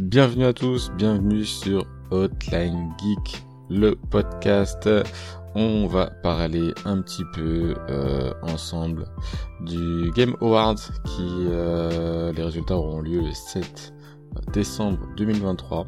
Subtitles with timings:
[0.00, 4.88] Bienvenue à tous, bienvenue sur Hotline Geek, le podcast.
[5.54, 9.04] On va parler un petit peu euh, ensemble
[9.60, 13.92] du Game Awards qui euh, les résultats auront lieu le 7
[14.54, 15.86] décembre 2023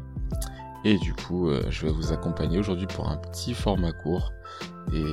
[0.83, 4.31] et du coup euh, je vais vous accompagner aujourd'hui pour un petit format court
[4.93, 5.03] et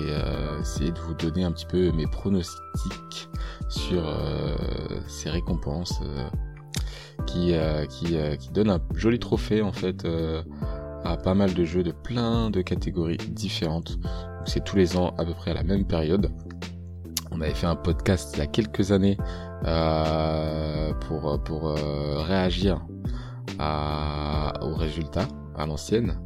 [0.60, 3.30] essayer de vous donner un petit peu mes pronostics
[3.70, 4.02] sur
[5.08, 5.98] ces récompenses
[7.24, 7.54] qui,
[7.88, 10.06] qui, qui, donne un joli trophée en fait
[11.04, 13.98] à pas mal de jeux de plein de catégories différentes.
[14.44, 16.30] C'est tous les ans à peu près à la même période.
[17.30, 19.16] On avait fait un podcast il y a quelques années
[21.00, 22.84] pour, pour réagir
[23.58, 26.18] à, aux résultats à l'ancienne.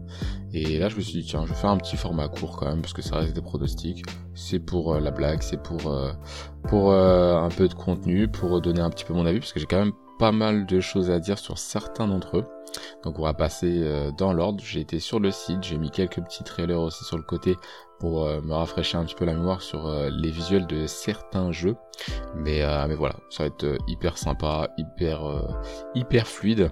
[0.52, 2.66] Et là, je me suis dit, tiens, je vais faire un petit format court quand
[2.66, 4.04] même, parce que ça reste des pronostics.
[4.34, 5.94] C'est pour la blague, c'est pour,
[6.68, 9.66] pour un peu de contenu, pour donner un petit peu mon avis, parce que j'ai
[9.66, 12.44] quand même pas mal de choses à dire sur certains d'entre eux.
[13.04, 14.62] Donc on va passer euh, dans l'ordre.
[14.64, 17.56] J'ai été sur le site, j'ai mis quelques petits trailers aussi sur le côté
[17.98, 21.52] pour euh, me rafraîchir un petit peu la mémoire sur euh, les visuels de certains
[21.52, 21.76] jeux.
[22.34, 25.20] Mais, mais voilà, ça va être hyper sympa, hyper,
[25.94, 26.70] hyper fluide.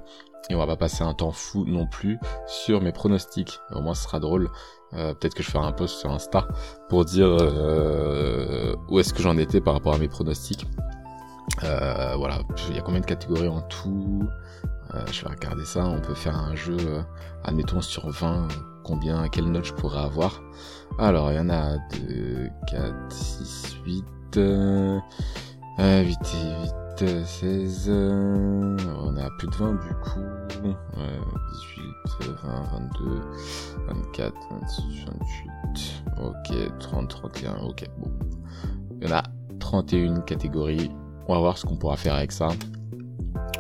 [0.51, 3.59] Et on va pas passer un temps fou non plus sur mes pronostics.
[3.73, 4.51] Au moins ce sera drôle.
[4.93, 6.47] Peut-être que je ferai un post sur Insta
[6.91, 7.31] pour dire
[8.91, 10.67] où est-ce que j'en étais par rapport à mes pronostics.
[11.63, 14.27] Euh, voilà, il y a combien de catégories en tout?
[14.95, 15.87] Euh, Je vais regarder ça.
[15.87, 17.03] On peut faire un jeu, euh,
[17.45, 18.49] admettons sur 20,
[18.83, 20.43] combien, quelle note je pourrais avoir.
[20.99, 21.77] Alors, il y en a
[22.09, 24.05] 2, 4, 6, 8,
[24.37, 24.43] 8
[25.79, 27.91] et 8, 16.
[27.91, 30.21] on est à plus de 20 du coup.
[32.21, 33.21] 18, 20, 22,
[33.89, 36.23] 24, 26, 28.
[36.23, 37.57] Ok, 30, 31.
[37.65, 38.11] Ok, bon.
[39.01, 39.23] Il y en a
[39.59, 40.91] 31 catégories
[41.27, 42.49] on va voir ce qu'on pourra faire avec ça.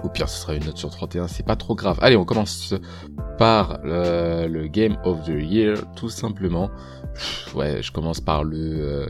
[0.03, 1.98] Au pire, ce sera une note sur 31, c'est pas trop grave.
[2.03, 2.75] Allez, on commence
[3.38, 6.70] par le, Game of the Year, tout simplement.
[7.54, 9.06] Ouais, je commence par le, euh,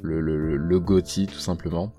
[0.00, 1.94] le, le, le GOTY, tout simplement.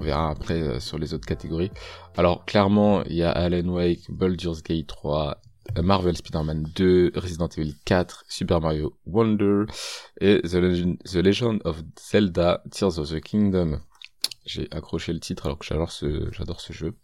[0.00, 1.70] On verra après euh, sur les autres catégories.
[2.16, 5.40] Alors, clairement, il y a Alan Wake, Baldur's Gate 3,
[5.82, 9.64] Marvel Spider-Man 2, Resident Evil 4, Super Mario Wonder
[10.20, 13.80] et The Legend, The Legend of Zelda Tears of the Kingdom.
[14.44, 16.94] J'ai accroché le titre alors que j'adore ce, j'adore ce jeu.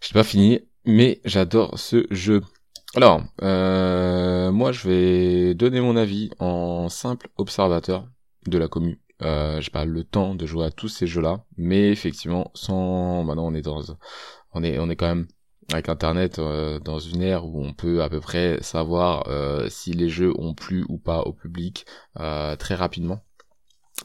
[0.00, 2.42] Je l'ai pas fini, mais j'adore ce jeu.
[2.94, 8.08] Alors, euh, moi, je vais donner mon avis en simple observateur
[8.46, 9.00] de la commu.
[9.22, 13.46] Euh, j'ai pas le temps de jouer à tous ces jeux-là, mais effectivement, sans, maintenant,
[13.46, 13.82] on est dans,
[14.52, 15.26] on est, on est quand même
[15.72, 19.92] avec Internet euh, dans une ère où on peut à peu près savoir euh, si
[19.92, 21.84] les jeux ont plu ou pas au public
[22.18, 23.20] euh, très rapidement.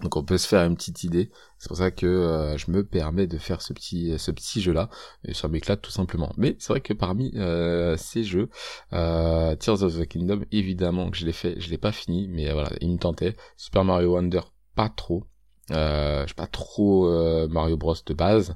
[0.01, 1.29] Donc on peut se faire une petite idée.
[1.59, 4.73] C'est pour ça que euh, je me permets de faire ce petit ce petit jeu
[4.73, 4.89] là
[5.23, 6.33] et ça m'éclate tout simplement.
[6.37, 8.49] Mais c'est vrai que parmi euh, ces jeux,
[8.93, 12.51] euh, Tears of the Kingdom, évidemment que je l'ai fait, je l'ai pas fini, mais
[12.51, 13.35] voilà, il me tentait.
[13.55, 14.41] Super Mario Wonder,
[14.75, 15.25] pas trop.
[15.71, 17.07] Euh, je suis pas trop
[17.47, 18.55] Mario Bros de base.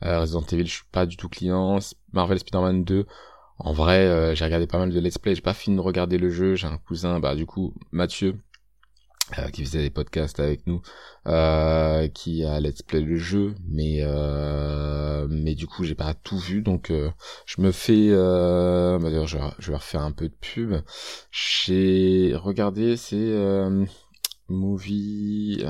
[0.00, 1.78] Resident Evil, je suis pas du tout client.
[2.12, 3.06] Marvel Spider-Man 2.
[3.60, 6.30] En vrai, j'ai regardé pas mal de let's play, j'ai pas fini de regarder le
[6.30, 8.40] jeu, j'ai un cousin, bah du coup, Mathieu,
[9.36, 10.80] euh, qui faisait des podcasts avec nous,
[11.26, 16.38] euh, qui a let's play le jeu, mais euh, mais du coup j'ai pas tout
[16.38, 17.10] vu, donc euh,
[17.44, 20.80] je me fais, euh, bah, je, je vais refaire un peu de pub.
[21.30, 23.34] J'ai regardé c'est
[24.48, 25.62] movie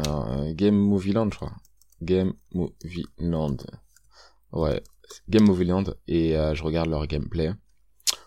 [0.54, 1.56] Game Movie Land, je crois,
[2.00, 3.56] Game Movie Land,
[4.52, 4.80] ouais,
[5.28, 7.50] Game Movie Land, et je regarde leur gameplay,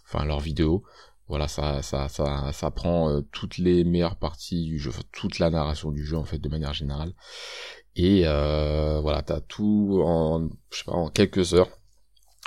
[0.04, 0.84] enfin leur vidéo
[1.32, 5.90] voilà ça ça ça prend euh, toutes les meilleures parties du jeu toute la narration
[5.90, 7.14] du jeu en fait de manière générale.
[7.96, 11.70] Et euh, voilà t'as tout en je sais pas en quelques heures.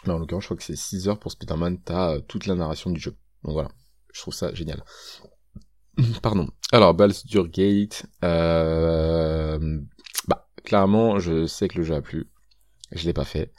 [0.05, 2.57] Là en l'occurrence je crois que c'est 6 heures pour Spider-Man t'as euh, toute la
[2.57, 3.17] narration du jeu.
[3.43, 3.71] Donc voilà.
[4.13, 4.85] Je trouve ça génial.
[6.23, 6.51] Pardon.
[6.71, 9.81] Alors Baldur's Gate euh,
[10.29, 12.31] bah clairement je sais que le jeu a plu.
[12.93, 13.51] Je l'ai pas fait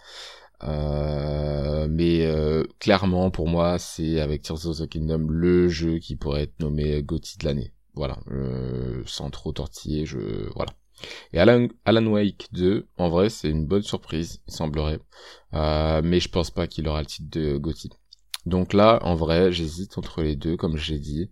[0.64, 6.16] euh, mais euh, clairement pour moi c'est avec Tears of the Kingdom le jeu qui
[6.16, 7.74] pourrait être nommé GOTY de l'année.
[7.94, 10.18] Voilà, euh, sans trop tortiller, je
[10.56, 10.72] voilà.
[11.34, 15.00] Et Alan, Alan Wake 2, en vrai c'est une bonne surprise, il semblerait,
[15.54, 17.90] mais je pense pas qu'il aura le titre de GOTY.
[18.46, 21.32] Donc là, en vrai, j'hésite entre les deux, comme j'ai dit.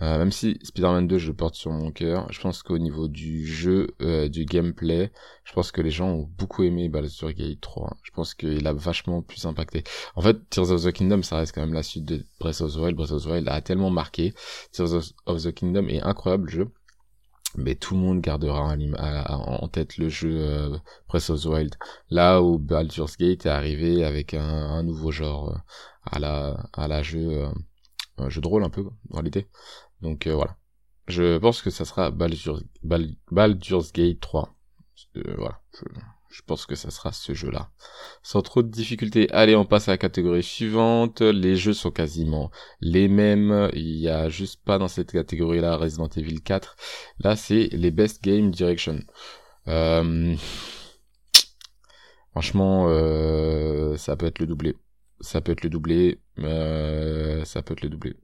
[0.00, 3.08] Euh, même si Spider-Man 2 je le porte sur mon cœur, je pense qu'au niveau
[3.08, 5.12] du jeu, euh, du gameplay,
[5.44, 7.96] je pense que les gens ont beaucoup aimé Baldur's Gate 3.
[8.02, 9.84] Je pense qu'il a vachement plus impacté.
[10.16, 12.72] En fait, Tears of the Kingdom, ça reste quand même la suite de Breath of
[12.72, 12.96] the Wild.
[12.96, 14.32] Breath of the Wild a tellement marqué.
[14.72, 16.72] Tears of the Kingdom est incroyable le jeu
[17.56, 21.74] mais tout le monde gardera en tête le jeu euh, Breath of the Wild.
[22.08, 25.58] Là où Baldur's Gate est arrivé avec un, nouveau genre euh,
[26.04, 27.50] à la à la jeu euh,
[28.18, 29.48] un jeu de rôle un peu dans l'idée.
[30.02, 30.56] Donc euh, voilà.
[31.08, 32.62] Je pense que ça sera Baldur's,
[33.30, 34.54] Baldur's Gate 3.
[35.14, 35.60] voilà.
[36.30, 37.70] Je pense que ça sera ce jeu-là.
[38.22, 39.28] Sans trop de difficultés.
[39.32, 41.22] Allez, on passe à la catégorie suivante.
[41.22, 43.68] Les jeux sont quasiment les mêmes.
[43.72, 46.76] Il y a juste pas dans cette catégorie-là Resident Evil 4.
[47.18, 49.00] Là, c'est les Best Game Direction.
[49.66, 50.36] Euh...
[52.30, 53.96] Franchement, euh...
[53.96, 54.76] ça peut être le doublé.
[55.20, 56.20] Ça peut être le doublé.
[56.38, 57.44] Euh...
[57.44, 58.16] Ça peut être le doublé.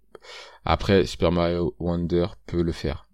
[0.65, 3.07] Après, Super Mario Wonder peut le faire.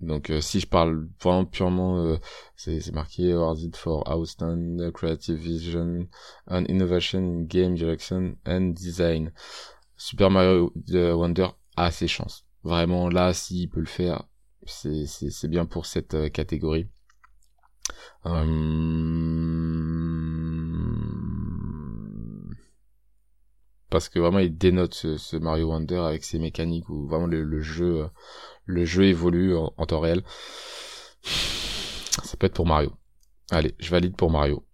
[0.00, 2.16] Donc euh, si je parle vraiment purement, euh,
[2.56, 6.08] c'est marqué awarded for outstanding creative vision
[6.48, 9.32] and innovation in game direction and design.
[9.96, 12.44] Super Mario Wonder a ses chances.
[12.64, 14.24] Vraiment là, s'il peut le faire,
[14.66, 16.88] c'est c'est bien pour cette euh, catégorie.
[23.94, 28.08] Parce que vraiment il dénote ce, Mario Wonder avec ses mécaniques ou vraiment le jeu
[28.66, 30.22] le jeu évolue en, temps réel.
[31.22, 32.92] Ça peut être pour Mario.
[33.50, 34.64] Allez, je valide pour Mario.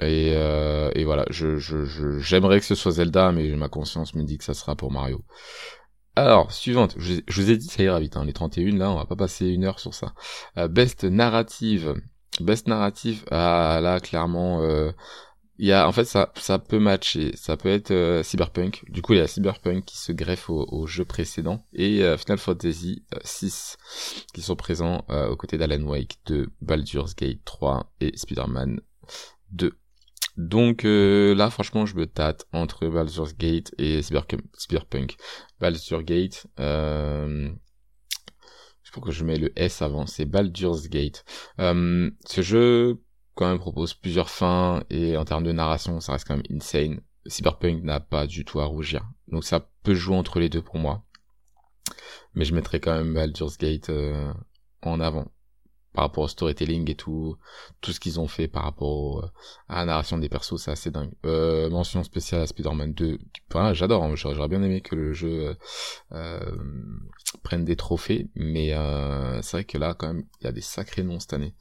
[0.00, 4.22] Et, euh, et voilà, je, je, j'aimerais que ce soit Zelda, mais ma conscience me
[4.22, 5.24] dit que ça sera pour Mario.
[6.14, 9.06] Alors, suivante, je, vous ai dit ça ira vite, hein, les 31 là, on va
[9.06, 10.14] pas passer une heure sur ça.
[10.56, 11.94] Euh, best narrative.
[12.40, 14.92] Best narrative, ah là, clairement, euh,
[15.58, 17.32] il y a en fait ça ça peut matcher.
[17.36, 18.84] Ça peut être euh, cyberpunk.
[18.88, 22.38] Du coup il y a cyberpunk qui se greffe au, jeu précédent et euh, Final
[22.38, 28.16] Fantasy 6 euh, qui sont présents aux côtés d'Alan Wake de Baldur's Gate 3 et
[28.16, 28.80] Spider-Man
[29.50, 29.76] 2
[30.36, 35.16] donc là franchement je me tâte entre Baldur's Gate et cyberpunk.
[35.60, 37.50] Baldur's Gate euh,
[39.00, 41.24] que je mets le S avant, c'est Baldur's Gate.
[41.58, 43.00] ce jeu,
[43.38, 47.00] quand même propose plusieurs fins et en termes de narration, ça reste quand même insane.
[47.24, 49.08] Cyberpunk n'a pas du tout à rougir.
[49.28, 51.04] Donc ça peut jouer entre les deux pour moi.
[52.34, 54.32] Mais je mettrais quand même Baldur's Gate euh,
[54.82, 55.30] en avant
[55.92, 57.36] par rapport au storytelling et tout,
[57.80, 59.32] tout ce qu'ils ont fait par rapport
[59.68, 61.12] à la narration des persos, c'est assez dingue.
[61.24, 63.18] Euh, mention spéciale à Spider-Man 2,
[63.50, 65.56] enfin, j'adore, hein, j'aurais bien aimé que le jeu
[66.12, 66.56] euh,
[67.42, 70.60] prenne des trophées, mais euh, c'est vrai que là, quand même, il y a des
[70.60, 71.54] sacrés noms cette année.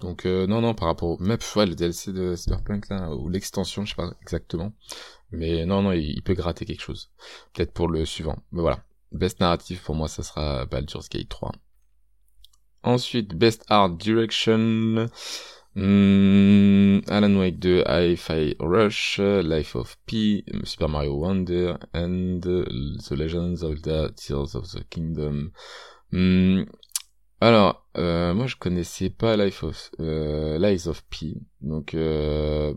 [0.00, 3.28] Donc euh, non non par rapport au même ouais, le DLC de Cyberpunk là ou
[3.28, 4.72] l'extension je sais pas exactement.
[5.32, 7.10] Mais non non il, peut gratter quelque chose.
[7.52, 8.36] Peut-être pour le suivant.
[8.52, 8.84] Mais voilà.
[9.12, 11.52] Best narrative pour moi ça sera Baldur's Gate 3
[12.82, 15.08] ensuite best art direction.
[15.74, 23.62] Hmm, Alan Wake 2 Hi-Fi Rush Life of P Super Mario Wonder and The Legends
[23.62, 25.52] of the Tears of the Kingdom.
[26.10, 26.62] Hmm,
[27.40, 32.74] alors, euh, moi je connaissais pas Life of euh, Lies of P, donc euh,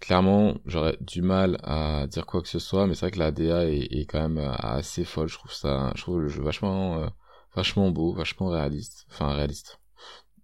[0.00, 3.30] clairement j'aurais du mal à dire quoi que ce soit, mais c'est vrai que la
[3.30, 5.28] DA est, quand même assez folle.
[5.28, 7.06] Je trouve ça, je trouve le jeu vachement, euh,
[7.54, 9.78] vachement beau, vachement réaliste, enfin réaliste.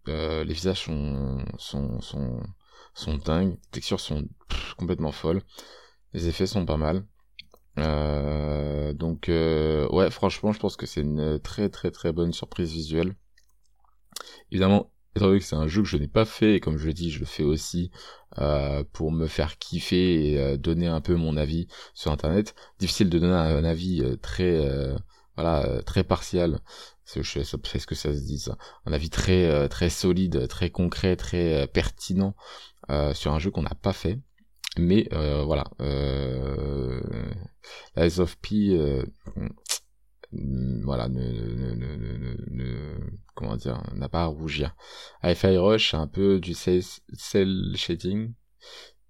[0.08, 2.40] Euh, les visages sont sont sont
[2.94, 4.24] sont dingues, les textures sont
[4.78, 5.42] complètement folles,
[6.14, 7.04] les effets sont pas mal.
[7.78, 13.16] Euh, donc ouais, franchement, je pense que c'est une très très très bonne surprise visuelle.
[14.50, 16.86] Évidemment, étant donné que c'est un jeu que je n'ai pas fait, et comme je
[16.86, 17.90] l'ai dit, je le fais aussi
[18.38, 22.54] euh, pour me faire kiffer et euh, donner un peu mon avis sur Internet.
[22.78, 24.60] Difficile de donner un, avis euh, très
[25.36, 26.60] voilà très partial.
[27.06, 28.56] Je ce que ça se dit ça.
[28.86, 32.36] Un avis très très solide, très concret, très pertinent
[33.14, 34.20] sur un jeu qu'on n'a pas fait.
[34.78, 37.00] Mais voilà, euh,
[37.96, 38.78] Lies of P,
[40.32, 42.96] voilà, ne,
[43.34, 44.74] comment dire, n'a pas à rougir.
[45.22, 48.32] Hi-Fi Rush, un peu du cell shading.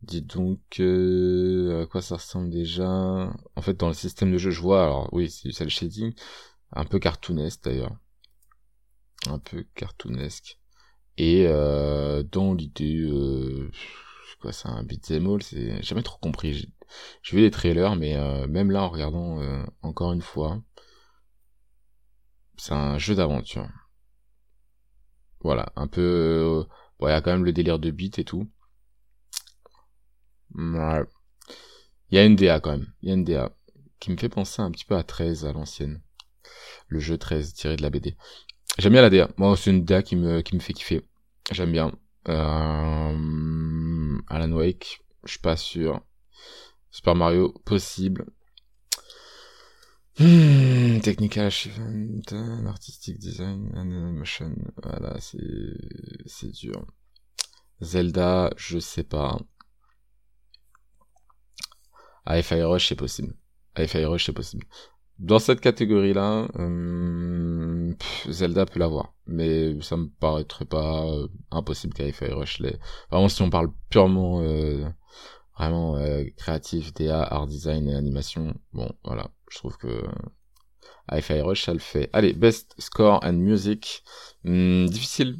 [0.02, 3.30] Dis donc, euh, à quoi ça ressemble déjà?
[3.54, 6.14] En fait, dans le système de jeu, je vois, alors oui, c'est du cell shading,
[6.72, 7.94] un peu cartoonesque d'ailleurs.
[9.28, 10.58] Un peu cartoonesque.
[11.18, 13.70] Et euh, dans l'idée, euh,
[14.40, 16.72] quoi, c'est un beat'em all, c'est jamais trop compris.
[17.22, 20.62] J'ai vu les trailers, mais euh, même là, en regardant euh, encore une fois,
[22.60, 23.66] c'est un jeu d'aventure.
[25.40, 26.02] Voilà, un peu...
[26.02, 26.64] Euh,
[26.98, 28.50] bon, il y a quand même le délire de beat et tout.
[30.54, 31.06] Il
[32.10, 32.92] y a une DA quand même.
[33.00, 33.56] Il y a une DA
[33.98, 36.02] qui me fait penser un petit peu à 13 à l'ancienne.
[36.88, 38.16] le jeu très tiré de la BD.
[38.78, 39.30] J'aime bien la DA.
[39.38, 41.02] Moi, c'est une DA qui me, qui me fait kiffer.
[41.50, 41.92] J'aime bien.
[42.28, 46.02] Euh, Alan Wake, je suis pas sûr.
[46.90, 48.26] Super Mario, possible.
[50.20, 56.84] Hmm, technical achievement, artistic design, animation, voilà, c'est, dur.
[57.80, 59.38] Zelda, je sais pas.
[62.26, 63.34] AFI Rush, c'est possible.
[63.76, 64.66] AFI Rush, c'est possible.
[65.18, 67.94] Dans cette catégorie-là, euh,
[68.28, 72.78] Zelda peut l'avoir, mais ça me paraîtrait pas euh, impossible qu'AFI Rush l'ait.
[73.10, 74.86] Vraiment, si on parle purement, euh,
[75.56, 75.98] vraiment
[76.36, 80.02] créatif, DA, art design et animation, bon, voilà, je trouve que
[81.08, 82.08] AFI Rush, ça le fait.
[82.14, 84.02] Allez, best score and music,
[84.44, 85.36] hmm, difficile,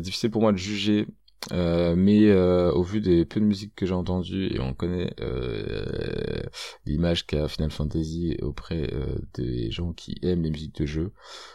[0.00, 1.06] difficile pour moi de juger
[1.52, 5.14] euh, mais euh, au vu des peu de musique que j'ai entendues et on connaît
[5.20, 6.42] euh,
[6.86, 11.12] l'image qu'a Final Fantasy auprès euh, des gens qui aiment les musiques de jeu,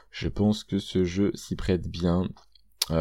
[0.10, 2.29] je pense que ce jeu s'y prête bien.
[2.89, 2.96] sans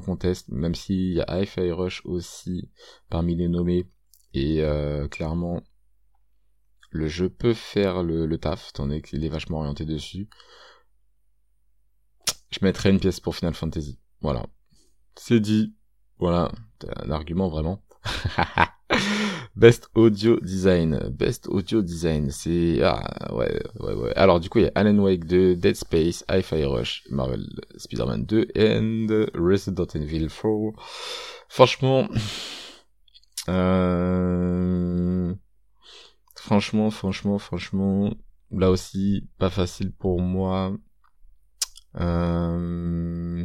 [0.00, 2.70] conteste, même s'il y a Hi-Fi Rush aussi
[3.10, 3.86] parmi les nommés,
[4.34, 4.62] et
[5.10, 5.62] clairement
[6.96, 10.28] le jeu peut faire le, taf, étant qu'il est vachement orienté dessus.
[12.50, 13.98] Je mettrai une pièce pour Final Fantasy.
[14.20, 14.46] Voilà.
[15.14, 15.74] C'est dit.
[16.18, 16.50] Voilà,
[16.96, 17.82] un argument vraiment.
[19.56, 21.10] Best Audio Design.
[21.10, 22.30] Best Audio Design.
[22.30, 22.80] C'est...
[22.82, 24.14] Ah, ouais, ouais, ouais.
[24.14, 28.24] Alors, du coup, il y a Alan Wake 2, Dead Space, Hi-Fi Rush, Marvel Spider-Man
[28.24, 30.72] 2, and Resident Evil 4.
[31.48, 32.08] Franchement...
[33.48, 35.34] Euh...
[36.46, 38.14] Franchement, franchement, franchement...
[38.52, 40.72] Là aussi, pas facile pour moi.
[41.96, 43.44] Euh,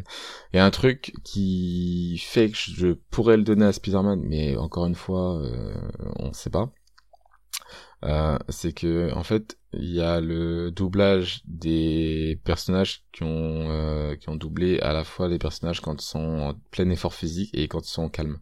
[0.54, 4.56] il y a un truc qui fait que je pourrais le donner à Spider-Man, mais
[4.58, 5.74] encore une fois, euh,
[6.20, 6.72] on ne sait pas.
[8.06, 14.16] Euh, c'est que en fait, il y a le doublage des personnages qui ont euh,
[14.16, 17.52] qui ont doublé à la fois les personnages quand ils sont en plein effort physique
[17.54, 18.40] et quand ils sont calmes.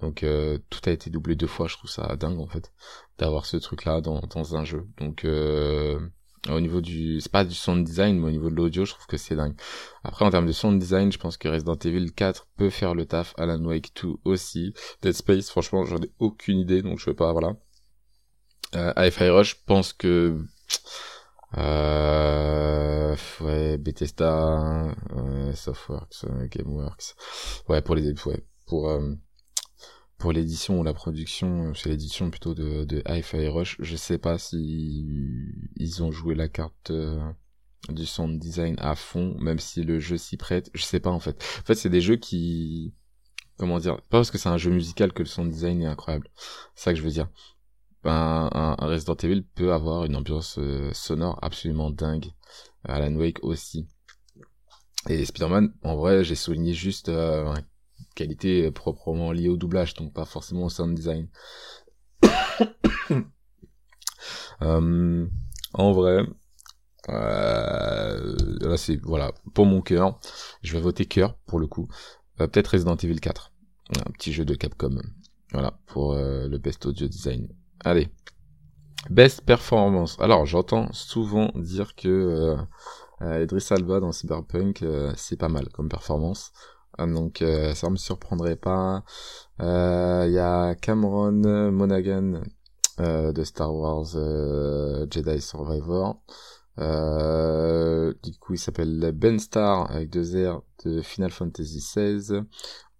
[0.00, 1.68] Donc euh, tout a été doublé deux fois.
[1.68, 2.72] Je trouve ça dingue en fait
[3.18, 4.86] d'avoir ce truc là dans dans un jeu.
[4.98, 6.00] Donc euh,
[6.50, 9.06] au niveau du, c'est pas du sound design, mais au niveau de l'audio, je trouve
[9.06, 9.54] que c'est dingue.
[10.02, 13.06] Après, en termes de sound design, je pense que Resident Evil 4 peut faire le
[13.06, 14.74] taf, Alan Wake 2 aussi.
[15.02, 17.56] Dead Space, franchement, j'en ai aucune idée, donc je veux pas, voilà.
[18.74, 20.38] Euh, AFI Rush, je pense que,
[21.56, 27.14] euh, ouais, Bethesda, euh, Softworks, euh, Gameworks.
[27.68, 29.14] Ouais, pour les, ouais, pour, euh,
[30.18, 34.38] pour l'édition ou la production, c'est l'édition plutôt de, de Hi-Fi Rush, je sais pas
[34.38, 37.20] si ils ont joué la carte euh,
[37.88, 41.20] du sound design à fond, même si le jeu s'y prête, je sais pas en
[41.20, 41.42] fait.
[41.60, 42.94] En fait, c'est des jeux qui,
[43.58, 46.28] comment dire, pas parce que c'est un jeu musical que le sound design est incroyable.
[46.74, 47.28] C'est ça que je veux dire.
[48.04, 52.26] Un, un, Resident Evil peut avoir une ambiance euh, sonore absolument dingue.
[52.84, 53.88] Alan Wake aussi.
[55.08, 57.54] Et Spider-Man, en vrai, j'ai souligné juste euh,
[58.14, 61.28] qualité proprement liée au doublage, donc pas forcément au sound design.
[64.62, 65.26] euh,
[65.72, 66.26] en vrai,
[67.08, 70.18] là c'est voilà pour mon cœur,
[70.62, 71.88] je vais voter cœur pour le coup.
[72.36, 73.52] Peut-être Resident Evil 4,
[73.96, 75.00] un petit jeu de Capcom.
[75.52, 77.48] Voilà pour le best audio design.
[77.84, 78.08] Allez,
[79.10, 80.16] best performance.
[80.18, 82.56] Alors j'entends souvent dire que euh,
[83.20, 86.52] euh Alba dans Cyberpunk euh, c'est pas mal comme performance.
[86.96, 89.04] Ah, donc euh, ça me surprendrait pas.
[89.58, 92.42] Il euh, y a Cameron Monaghan
[93.00, 94.06] euh, de Star Wars
[95.10, 96.22] Jedi Survivor.
[96.78, 102.44] du coup, il s'appelle Ben Star avec deux R de Final Fantasy XVI.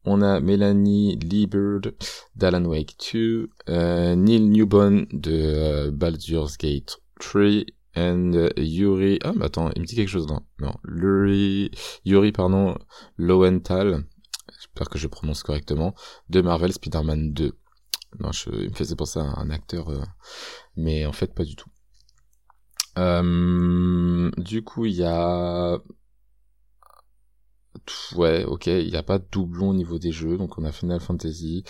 [0.04, 1.94] On a Melanie Liebird
[2.36, 3.48] d'Alan Wake 2,
[4.16, 7.64] Neil Newbon de Baldur's Gate 3
[7.96, 10.40] and uh, Yuri ah mais attends il me dit quelque chose non?
[10.58, 11.70] Non Yuri
[12.04, 12.76] Yuri pardon
[13.16, 14.04] Lowenthal
[14.52, 15.94] j'espère que je prononce correctement
[16.28, 17.52] de Marvel Spider-Man 2
[18.20, 20.02] non je, il me faisait penser à un acteur euh,
[20.76, 21.68] mais en fait pas du tout.
[22.96, 25.78] Euh, du coup il y a
[28.16, 30.72] ouais, ok, il n'y a pas de doublon au niveau des jeux, donc on a
[30.72, 31.64] Final Fantasy,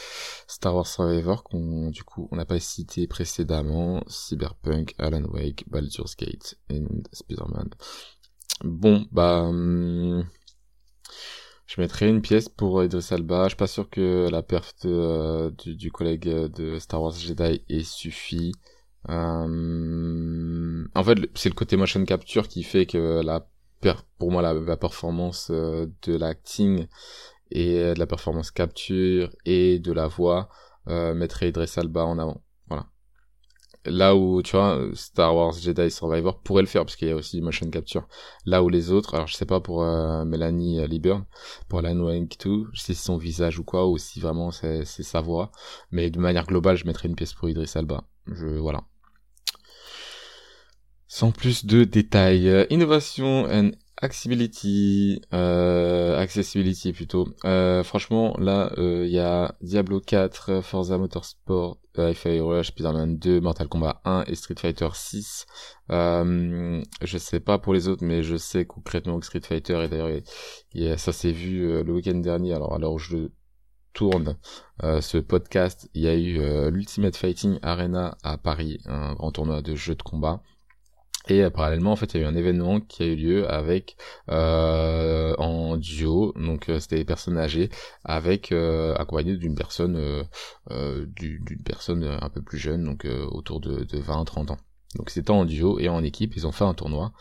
[0.46, 6.16] Star Wars Survivor, qu'on, du coup, on n'a pas cité précédemment, Cyberpunk, Alan Wake, Baldur's
[6.16, 6.82] Gate et
[7.12, 7.70] Spider-Man.
[8.62, 10.24] Bon, bah, hum,
[11.66, 13.44] je mettrai une pièce pour Idris Alba.
[13.44, 17.82] Je suis pas sûr que la perf euh, du, collègue de Star Wars Jedi ait
[17.82, 18.52] suffi.
[19.08, 23.46] Hum, en fait, c'est le côté motion capture qui fait que la
[24.18, 26.86] pour moi la, performance euh, de l'acting
[27.50, 30.48] et euh, de la performance capture et de la voix
[30.88, 32.42] euh, mettrait Idris Alba en avant.
[32.68, 32.86] Voilà.
[33.86, 37.16] là où tu vois Star Wars Jedi Survivor pourrait le faire parce qu'il y a
[37.16, 38.06] aussi motion capture
[38.46, 41.24] là où les autres alors je sais pas pour euh, Melanie euh, Liburn
[41.68, 44.84] pour Alan Wake 2 je sais si son visage ou quoi ou si vraiment c'est
[44.84, 45.52] sa voix
[45.90, 48.84] mais de manière globale je mettrais une pièce pour Idris Alba je voilà
[51.14, 53.70] sans plus de détails euh, innovation and
[54.02, 57.28] Accessibility, euh, accessibility plutôt.
[57.44, 63.40] Euh, franchement, là, il euh, y a Diablo 4, Forza Motorsport, Hi-Fi Rush, Spider-Man 2,
[63.40, 65.46] Mortal Kombat 1 et Street Fighter 6.
[65.90, 69.88] Euh, je sais pas pour les autres, mais je sais concrètement que Street Fighter, et
[69.88, 73.28] d'ailleurs, ça s'est vu le week-end dernier, alors alors je
[73.92, 74.36] tourne
[74.82, 79.76] ce podcast, il y a eu l'Ultimate Fighting Arena à Paris, un grand tournoi de
[79.76, 80.42] jeux de combat.
[81.28, 83.50] Et euh, parallèlement, en fait, il y a eu un événement qui a eu lieu
[83.50, 83.96] avec
[84.28, 87.70] euh, en duo, donc euh, c'était des personnes âgées,
[88.04, 89.96] avec euh, accompagné d'une personne,
[90.70, 94.58] euh, d'une personne un peu plus jeune, donc autour de, de 20-30 ans.
[94.96, 97.12] Donc c'était en duo et en équipe, ils ont fait un tournoi.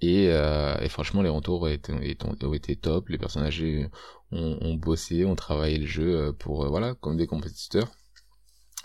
[0.00, 3.08] Et, et, franchement, les retours ont été, ont été top.
[3.08, 3.88] Les personnes âgées
[4.30, 7.88] ont, ont bossé, ont travaillé le jeu pour voilà comme des compétiteurs.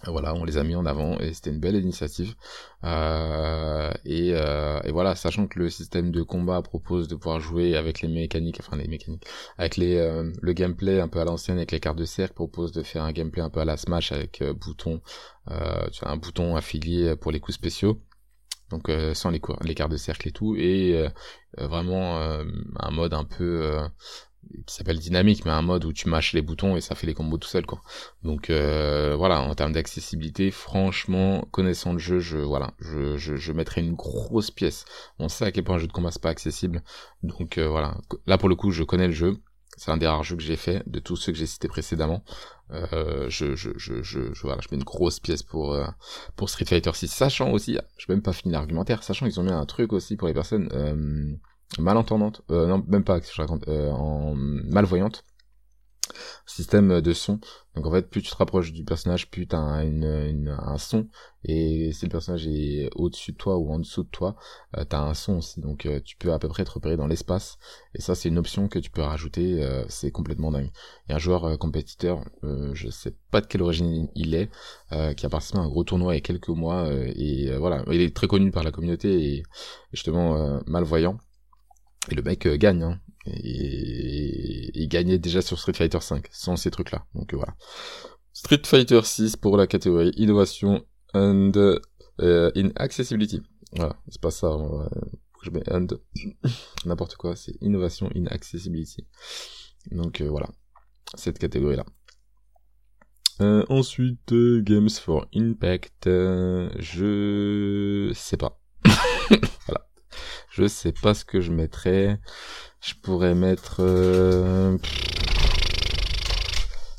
[0.06, 2.36] Voilà, on les a mis en avant et c'était une belle initiative.
[2.84, 7.76] Euh, et, euh, et, voilà, sachant que le système de combat propose de pouvoir jouer
[7.76, 9.26] avec les mécaniques, enfin les mécaniques,
[9.58, 12.72] avec les euh, le gameplay un peu à l'ancienne avec les cartes de cercle, propose
[12.72, 15.02] de faire un gameplay un peu à la Smash avec bouton,
[15.48, 18.02] tu as un bouton affilié pour les coups spéciaux.
[18.70, 19.40] Donc sans les
[19.76, 21.08] cartes de cercle et tout, et
[21.58, 23.80] vraiment un mode un peu
[24.66, 27.14] qui s'appelle dynamique, mais un mode où tu mâches les boutons et ça fait les
[27.14, 27.82] combos tout seul, quoi.
[28.24, 33.54] Donc euh, voilà, en termes d'accessibilité, franchement, connaissant le jeu, je voilà, je, je, je
[33.54, 34.86] mettrais une grosse pièce.
[35.20, 36.84] On sait à quel point un jeu de combat c'est pas accessible,
[37.24, 37.98] donc euh, voilà.
[38.26, 39.38] Là pour le coup, je connais le jeu.
[39.78, 42.24] C'est un des rares jeux que j'ai fait de tous ceux que j'ai cités précédemment.
[42.72, 45.86] Euh, je, je, je, je, voilà, je mets une grosse pièce pour euh,
[46.36, 49.44] pour Street Fighter 6, sachant aussi, je vais même pas fini l'argumentaire, sachant qu'ils ont
[49.44, 51.32] mis un truc aussi pour les personnes euh,
[51.80, 55.24] malentendante, euh, non même pas, je raconte, euh, en malvoyante,
[56.46, 57.40] système de son.
[57.76, 61.08] Donc en fait, plus tu te rapproches du personnage, plus tu as un son.
[61.44, 64.36] Et si le personnage est au-dessus de toi ou en dessous de toi,
[64.76, 65.62] euh, tu as un son aussi.
[65.62, 67.58] Donc euh, tu peux à peu près te repérer dans l'espace.
[67.94, 69.64] Et ça, c'est une option que tu peux rajouter.
[69.64, 70.72] Euh, c'est complètement dingue.
[71.08, 72.24] Il y a un joueur compétiteur,
[72.74, 74.50] je sais pas de quelle origine il est,
[75.16, 76.90] qui a participé à un gros tournoi il y a quelques mois.
[76.92, 79.44] et voilà, il est très connu par la communauté et
[79.94, 81.18] justement malvoyant.
[82.10, 83.00] Et le mec euh, gagne, hein.
[83.26, 87.06] Et il gagnait déjà sur Street Fighter 5 sans ces trucs-là.
[87.14, 87.56] Donc euh, voilà.
[88.32, 91.52] Street Fighter 6 pour la catégorie innovation and
[92.22, 93.42] euh, in accessibility.
[93.76, 94.56] Voilà, c'est pas ça.
[95.44, 95.88] je mets and
[96.86, 97.36] n'importe quoi.
[97.36, 99.06] C'est innovation in accessibility.
[99.92, 100.48] Donc voilà,
[101.16, 101.86] cette catégorie-là.
[103.68, 108.62] ensuite, Games for Impact, je sais pas.
[109.68, 109.87] voilà.
[110.50, 112.20] Je sais pas ce que je mettrais.
[112.82, 113.78] Je pourrais mettre...
[113.80, 114.78] Euh,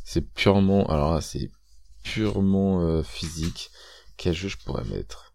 [0.05, 0.87] c'est purement...
[0.87, 1.51] Alors là, c'est
[2.03, 3.71] purement euh, physique.
[4.17, 5.35] Quel jeu je pourrais mettre?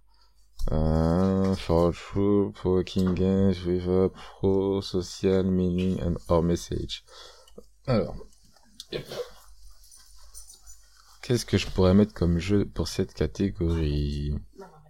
[0.72, 7.04] Uh, For true working games with pro social meaning and or message.
[7.88, 8.16] Alors...
[11.22, 14.36] Qu'est-ce que je pourrais mettre comme jeu pour cette catégorie?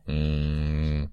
[0.08, 1.06] Hmm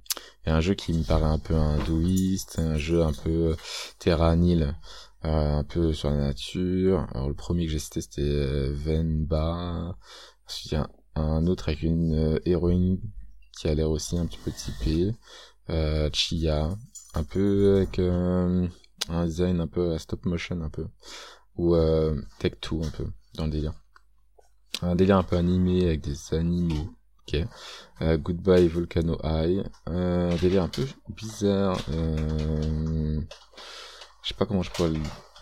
[0.46, 3.56] y a un jeu qui me paraît un peu hindouiste, un jeu un peu
[3.98, 4.74] terra nil,
[5.24, 7.06] euh, un peu sur la nature.
[7.12, 9.96] Alors le premier que j'ai cité c'était euh, Venba.
[10.46, 13.00] Ensuite il y a un autre avec une euh, héroïne
[13.58, 15.12] qui a l'air aussi un petit peu typée.
[15.68, 16.70] Euh, Chia,
[17.14, 18.66] un peu avec euh,
[19.08, 20.86] un design un peu à stop motion un peu.
[21.56, 21.76] Ou
[22.38, 23.74] Tech 2 un peu dans le délire.
[24.80, 26.88] Un délire un peu animé avec des animaux
[28.02, 29.64] Euh, Goodbye Volcano High.
[29.88, 31.78] Euh, un délire un peu bizarre.
[31.90, 33.20] Euh,
[34.22, 34.92] je sais pas comment je pourrais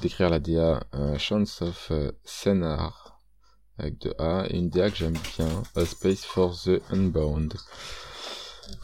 [0.01, 0.81] décrire la DA.
[1.19, 3.21] Chance of euh, Senar.
[3.79, 4.47] Avec deux A.
[4.51, 5.63] Et une DA que j'aime bien.
[5.77, 7.55] A Space for the Unbound.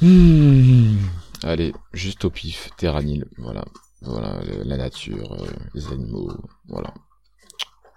[0.00, 0.96] Hmm.
[1.42, 2.70] Allez, juste au pif.
[2.76, 3.24] Terranil.
[3.38, 3.64] Voilà.
[4.02, 6.30] Voilà, la nature, les animaux.
[6.68, 6.92] Voilà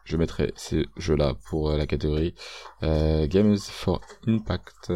[0.08, 2.34] je mettrai ces jeux-là pour euh, la catégorie
[2.84, 4.94] euh, Games for Impact.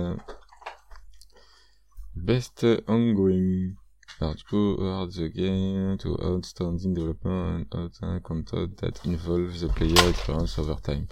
[2.15, 3.73] Best Ongoing.
[4.19, 10.75] Alors, du the game to outstanding development and content that involve the player experience over
[10.81, 11.07] time.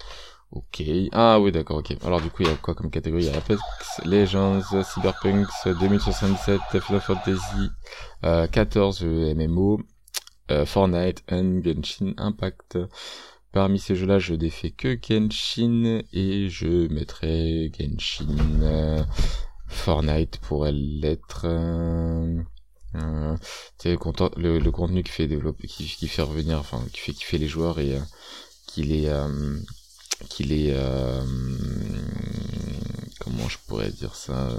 [0.51, 0.83] Ok.
[1.12, 1.95] Ah oui, d'accord, ok.
[2.03, 3.25] Alors du coup, il y a quoi comme catégorie?
[3.25, 3.62] Il y a Apex
[4.05, 7.69] Legends, Cyberpunk 2077, Final Fantasy
[8.25, 9.79] euh, 14 MMO,
[10.49, 12.79] euh, Fortnite and Genshin Impact.
[13.51, 19.05] Parmi ces jeux-là, je défais que Genshin et je mettrai Genshin.
[19.69, 21.45] Fortnite pourrait l'être.
[21.45, 22.41] Euh,
[22.95, 23.38] euh,
[23.85, 27.47] le, le, contenu qui fait développer, qui, qui, fait revenir, enfin, qui fait kiffer les
[27.47, 28.01] joueurs et euh,
[28.67, 29.57] qui les, euh,
[30.29, 31.23] qui les, euh,
[33.19, 34.49] comment je pourrais dire ça,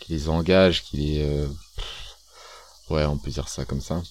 [0.00, 1.46] qui les engage, qui les,
[2.90, 4.02] ouais, on peut dire ça comme ça.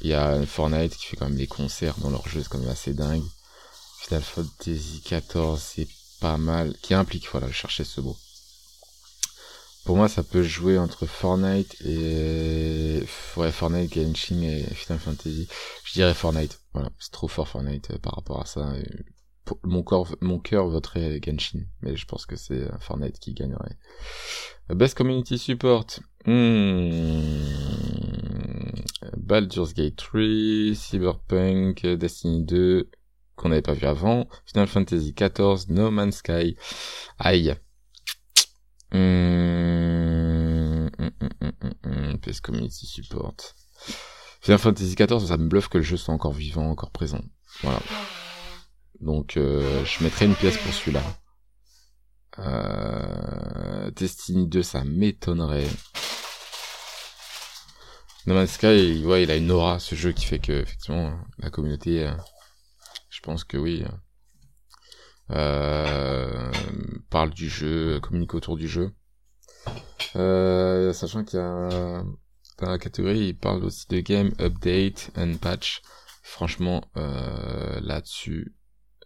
[0.00, 2.58] Il y a Fortnite qui fait quand même des concerts dans leur jeu, c'est quand
[2.58, 3.24] même assez dingue.
[4.00, 5.88] Final Fantasy 14, c'est
[6.20, 8.16] pas mal, qui implique, voilà, je cherchais ce mot.
[9.84, 13.02] Pour moi, ça peut jouer entre Fortnite et
[13.36, 15.48] ouais, Fortnite, Genshin et Final Fantasy.
[15.84, 16.60] Je dirais Fortnite.
[16.74, 18.70] Voilà, c'est trop fort Fortnite euh, par rapport à ça.
[19.62, 23.78] mon corps, mon cœur voterait Genshin, mais je pense que c'est euh, Fortnite qui gagnerait.
[24.68, 25.86] Best Community Support.
[26.26, 28.07] Hmm.
[29.16, 32.90] Baldur's Gate 3, Cyberpunk, Destiny 2,
[33.36, 36.56] qu'on n'avait pas vu avant, Final Fantasy 14, No Man's Sky.
[37.18, 37.54] Aïe.
[38.92, 40.88] Mmh,
[42.22, 43.36] PS Community Support.
[44.40, 47.22] Final Fantasy 14, ça me bluffe que le jeu soit encore vivant, encore présent.
[47.62, 47.80] Voilà.
[49.00, 51.02] Donc, euh, je mettrai une pièce pour celui-là.
[52.38, 55.66] Euh, Destiny 2, ça m'étonnerait.
[58.28, 62.12] No Sky, il a une aura, ce jeu qui fait que, effectivement, la communauté, euh,
[63.08, 63.84] je pense que oui,
[65.30, 66.52] euh,
[67.08, 68.92] parle du jeu, communique autour du jeu.
[70.14, 72.02] Euh, sachant qu'il y a
[72.58, 75.80] dans la catégorie, il parle aussi de game update and patch.
[76.22, 78.54] Franchement, euh, là-dessus,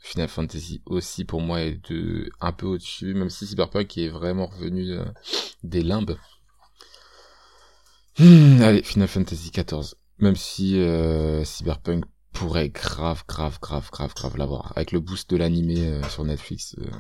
[0.01, 4.47] Final Fantasy aussi pour moi est de un peu au-dessus, même si Cyberpunk est vraiment
[4.47, 5.05] revenu euh,
[5.63, 6.17] des limbes.
[8.19, 9.97] Hmm, allez, Final Fantasy 14.
[10.19, 14.73] Même si euh, Cyberpunk pourrait grave, grave, grave, grave, grave l'avoir.
[14.77, 16.77] Avec le boost de l'animé euh, sur Netflix.
[16.79, 16.91] Euh.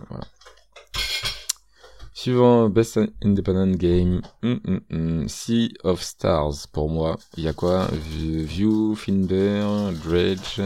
[2.14, 4.22] Suivant, Best Independent Game.
[4.42, 5.28] Mm, mm, mm.
[5.28, 7.18] Sea of Stars pour moi.
[7.36, 7.88] Il y a quoi?
[7.92, 10.60] Viewfinder, Dredge,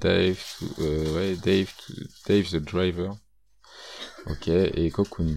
[0.00, 0.42] Dave,
[0.78, 1.72] ouais, Dave,
[2.26, 3.14] Dave the Driver.
[4.26, 5.36] Ok, et Cocoon.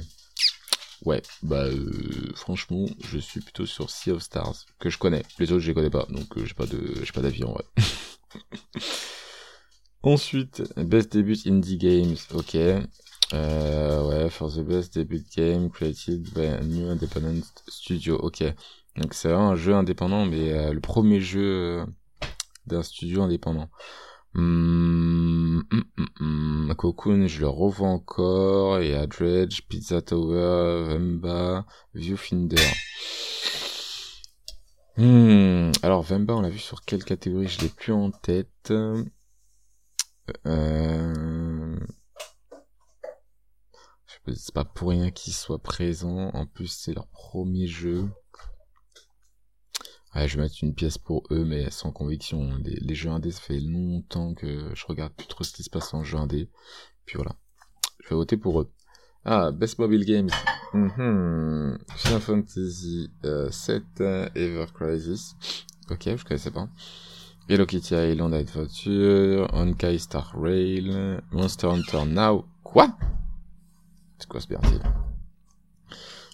[1.05, 5.23] Ouais, bah euh, franchement, je suis plutôt sur Sea of Stars que je connais.
[5.39, 7.63] Les autres, je les connais pas, donc j'ai pas de, j'ai pas d'avis en vrai.
[10.03, 12.57] Ensuite, Best Debut Indie Games, ok.
[13.33, 18.43] Euh, ouais, for the best debut game created by a new independent studio, ok.
[18.97, 21.85] Donc c'est un jeu indépendant, mais euh, le premier jeu euh,
[22.67, 23.69] d'un studio indépendant.
[24.35, 25.61] Mmh,
[26.77, 32.57] Cocoon, je le revois encore, et à Dredge, Pizza Tower, Vemba, Viewfinder.
[34.97, 37.47] Hmm, alors Vemba, on l'a vu sur quelle catégorie?
[37.47, 38.73] Je l'ai plus en tête.
[40.45, 41.75] Euh...
[44.33, 46.29] C'est pas pour rien qu'ils soient présents.
[46.33, 48.09] En plus, c'est leur premier jeu.
[50.15, 52.57] Ouais, je vais mettre une pièce pour eux, mais sans conviction.
[52.63, 55.93] Les, jeux indés, ça fait longtemps que je regarde plus trop ce qui se passe
[55.93, 56.49] en jeu indé.
[57.05, 57.35] Puis voilà.
[58.01, 58.71] Je vais voter pour eux.
[59.25, 60.29] Ah, Best Mobile Games.
[60.73, 63.09] Mm Final Fantasy
[63.51, 65.35] 7 euh, Ever Crisis.
[65.89, 66.69] Ok, je connaissais pas.
[67.49, 72.45] Hello Kitty Island Adventure, Honkai Star Rail, Monster Hunter Now.
[72.63, 72.97] Quoi?
[74.17, 74.47] C'est quoi ce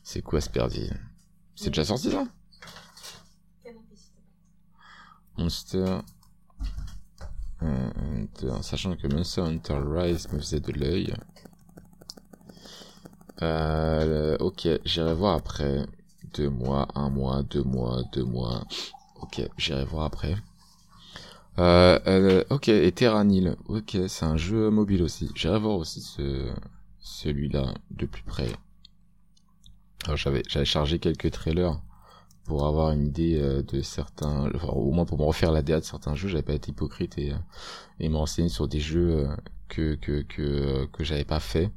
[0.04, 0.50] C'est quoi ce
[1.56, 2.26] C'est déjà sorti ça?
[5.42, 6.02] Monster
[7.62, 11.14] Hunter, sachant que Monster Hunter Rise me faisait de l'œil.
[13.42, 15.86] Euh, ok, j'irai voir après.
[16.36, 18.64] Deux mois, un mois, deux mois, deux mois.
[19.20, 20.36] Ok, j'irai voir après.
[21.58, 23.56] Euh, euh, ok, et Terranil.
[23.68, 25.32] Ok, c'est un jeu mobile aussi.
[25.34, 26.54] J'irai voir aussi ce,
[27.00, 28.52] celui-là de plus près.
[30.06, 31.80] Alors j'avais, j'avais chargé quelques trailers
[32.46, 35.86] pour avoir une idée euh, de certains, au moins pour me refaire la DA de
[35.86, 36.28] certains jeux.
[36.28, 37.34] J'avais pas été hypocrite et,
[38.00, 39.28] et me renseigner sur des jeux
[39.70, 41.72] que que que que j'avais pas fait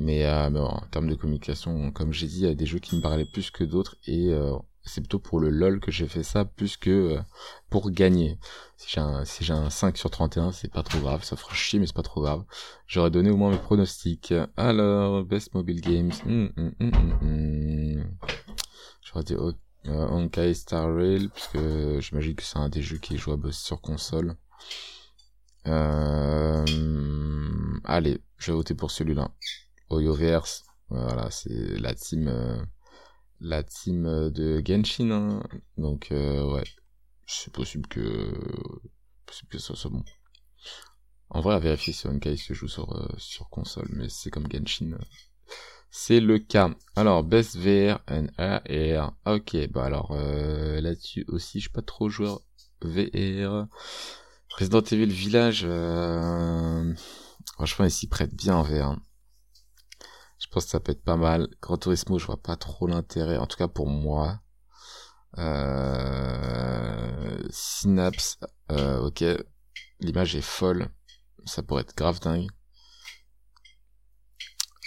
[0.00, 2.96] mais, euh, en termes de communication, comme j'ai dit, il y a des jeux qui
[2.96, 6.22] me parlaient plus que d'autres et euh, c'est plutôt pour le LOL que j'ai fait
[6.22, 7.20] ça plus que euh,
[7.68, 8.38] pour gagner.
[8.78, 11.78] Si j'ai un, si un 5 sur 31, c'est pas trop grave, ça fera chier
[11.78, 12.44] mais c'est pas trop grave.
[12.86, 14.32] J'aurais donné au moins mes pronostics.
[14.56, 16.12] Alors, Best Mobile Games.
[16.24, 18.04] Hum, hum, hum,
[19.02, 19.36] J'aurais dit
[19.86, 21.58] oh, Honkai Star Rail, puisque
[22.00, 24.36] j'imagine que c'est un des jeux qui est jouable sur console.
[25.66, 26.64] Euh...
[27.84, 29.30] Allez, je vais voter pour celui-là.
[29.90, 32.62] Oyoverse, voilà, c'est la team, euh,
[33.40, 35.42] la team euh, de Genshin, hein.
[35.76, 36.64] donc euh, ouais,
[37.26, 38.32] c'est possible que,
[39.48, 40.04] que ça soit bon.
[41.30, 44.98] En vrai, à vérifier si Honkai se joue euh, sur console, mais c'est comme Genshin.
[45.90, 46.70] C'est le cas.
[46.94, 49.12] Alors, Best VR and AR.
[49.26, 52.40] Ok, bah alors euh, là-dessus aussi, je suis pas trop joueur
[52.82, 53.66] VR.
[54.58, 56.94] Resident Evil Village, euh...
[57.54, 58.96] franchement, ici prête bien en VR.
[60.38, 61.48] Je pense que ça peut être pas mal.
[61.60, 64.40] Gran Turismo, je vois pas trop l'intérêt, en tout cas pour moi.
[65.38, 66.30] Euh...
[67.50, 68.38] Synapse,
[68.70, 69.24] euh, ok,
[70.00, 70.88] l'image est folle,
[71.44, 72.48] ça pourrait être grave dingue.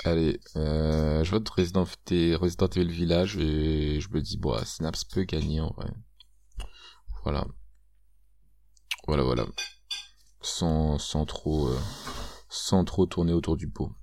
[0.05, 5.23] Allez, euh, je vote Resident, Resident Evil Village et je me dis, bon, Synapse peut
[5.23, 5.89] gagner en vrai.
[7.23, 7.47] Voilà.
[9.07, 9.45] Voilà, voilà.
[10.41, 11.79] Sans, sans trop, euh,
[12.49, 13.93] sans trop tourner autour du pot.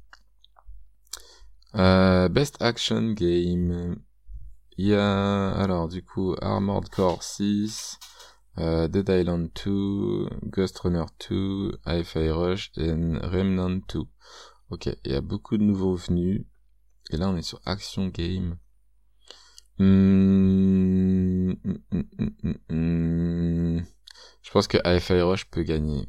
[1.75, 3.97] Euh, best Action Game.
[4.79, 7.99] Il y a, alors, du coup, Armored Core 6,
[8.59, 14.01] euh, Dead Island 2, Ghost Runner 2, Hi-Fi Rush et Remnant 2.
[14.71, 16.47] Ok, il y a beaucoup de nouveaux venus.
[17.11, 18.57] Et là, on est sur Action Game.
[19.79, 22.03] Hmm, hmm,
[22.69, 23.81] hmm,
[24.43, 26.07] Je pense que AFI Rush peut gagner.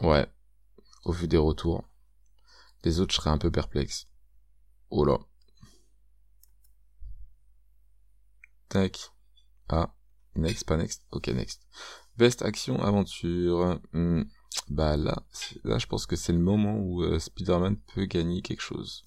[0.00, 0.26] Ouais.
[1.04, 1.88] Au vu des retours.
[2.84, 4.06] Les autres, je serais un peu perplexe.
[4.90, 5.18] Oh là.
[8.68, 9.10] Tac.
[9.68, 9.92] Ah.
[10.36, 11.02] Next, pas next.
[11.10, 11.66] Ok, next.
[12.16, 13.80] Best action aventure.
[14.70, 15.22] Bah là,
[15.64, 19.06] là, je pense que c'est le moment où euh, Spider-Man peut gagner quelque chose.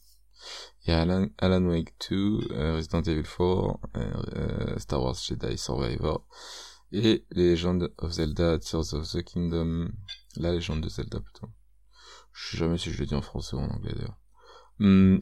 [0.84, 5.58] Il y a Alan, Alan Wake 2, euh, Resident Evil 4, euh, Star Wars Jedi
[5.58, 6.26] Survivor,
[6.92, 9.92] et les légendes of Zelda, Tears of the Kingdom,
[10.38, 11.48] la légende de Zelda plutôt.
[12.34, 14.18] Je sais jamais si je le dis en français ou en anglais d'ailleurs.
[14.80, 15.20] Hmm,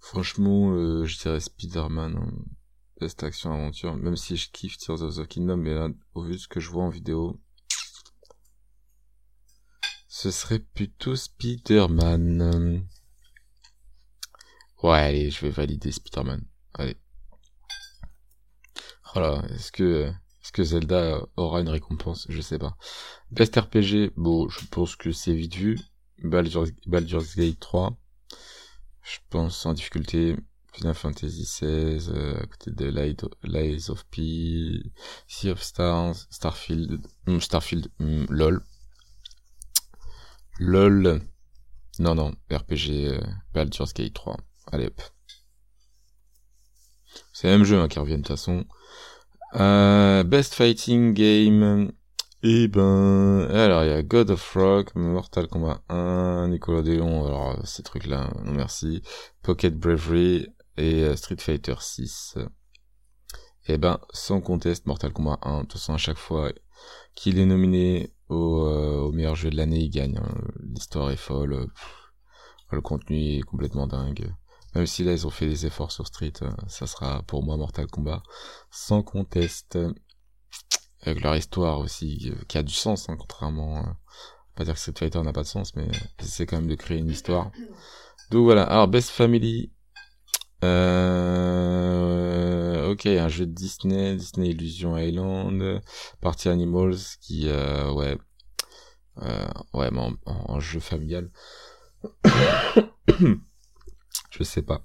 [0.00, 2.32] franchement, je dirais Spider-Man, hein.
[3.00, 6.32] best action aventure, même si je kiffe Tears of the Kingdom, mais là, au vu
[6.32, 7.40] de ce que je vois en vidéo,
[10.14, 12.86] ce serait plutôt Spider-Man.
[14.82, 16.44] Ouais, allez, je vais valider Spider-Man.
[16.74, 16.98] Allez.
[19.14, 22.26] Voilà, est-ce que, est-ce que Zelda aura une récompense?
[22.28, 22.76] Je sais pas.
[23.30, 25.80] Best RPG, bon, je pense que c'est vite vu.
[26.22, 27.96] Baldur's, Gate 3.
[29.00, 30.36] Je pense en difficulté.
[30.74, 32.86] Final Fantasy XVI, euh, à côté de
[33.44, 34.92] Lies of P,
[35.26, 38.62] Sea of Stars, Starfield, hmm, Starfield, hmm, LOL.
[40.64, 41.20] LOL.
[41.98, 43.20] Non, non, RPG euh,
[43.52, 44.36] Baldur's Gate 3.
[44.70, 44.90] Allez.
[47.32, 48.64] C'est le même jeu hein, qui revient de toute façon.
[49.56, 51.92] Euh, best Fighting Game.
[52.44, 57.56] Et eh ben, alors il y a God of Rock, Mortal Kombat 1, Nicolas alors
[57.64, 59.00] ces trucs-là, non merci.
[59.42, 62.38] Pocket Bravery et euh, Street Fighter 6.
[63.66, 65.58] Et eh ben, sans conteste, Mortal Kombat 1.
[65.58, 66.50] De toute façon, à chaque fois
[67.14, 70.18] qu'il est nominé au, euh, au, meilleur jeu de l'année, il gagne.
[70.18, 70.34] Hein.
[70.62, 71.68] L'histoire est folle.
[72.70, 74.32] le contenu est complètement dingue.
[74.74, 77.56] Même si là ils ont fait des efforts sur Street, euh, ça sera pour moi
[77.56, 78.22] Mortal Kombat
[78.70, 79.78] sans conteste.
[81.02, 83.78] Avec leur histoire aussi, euh, qui a du sens, hein, contrairement...
[83.78, 83.90] Euh,
[84.54, 86.98] pas dire que Street Fighter n'a pas de sens, mais c'est quand même de créer
[86.98, 87.50] une histoire.
[88.30, 89.72] Donc voilà, alors Best Family.
[90.62, 92.11] Euh,
[92.92, 95.82] ok, un jeu de Disney, Disney Illusion Island,
[96.20, 98.18] Party Animals, qui, euh, ouais,
[99.18, 101.30] euh, ouais, mais en, jeu familial.
[104.30, 104.84] je sais pas.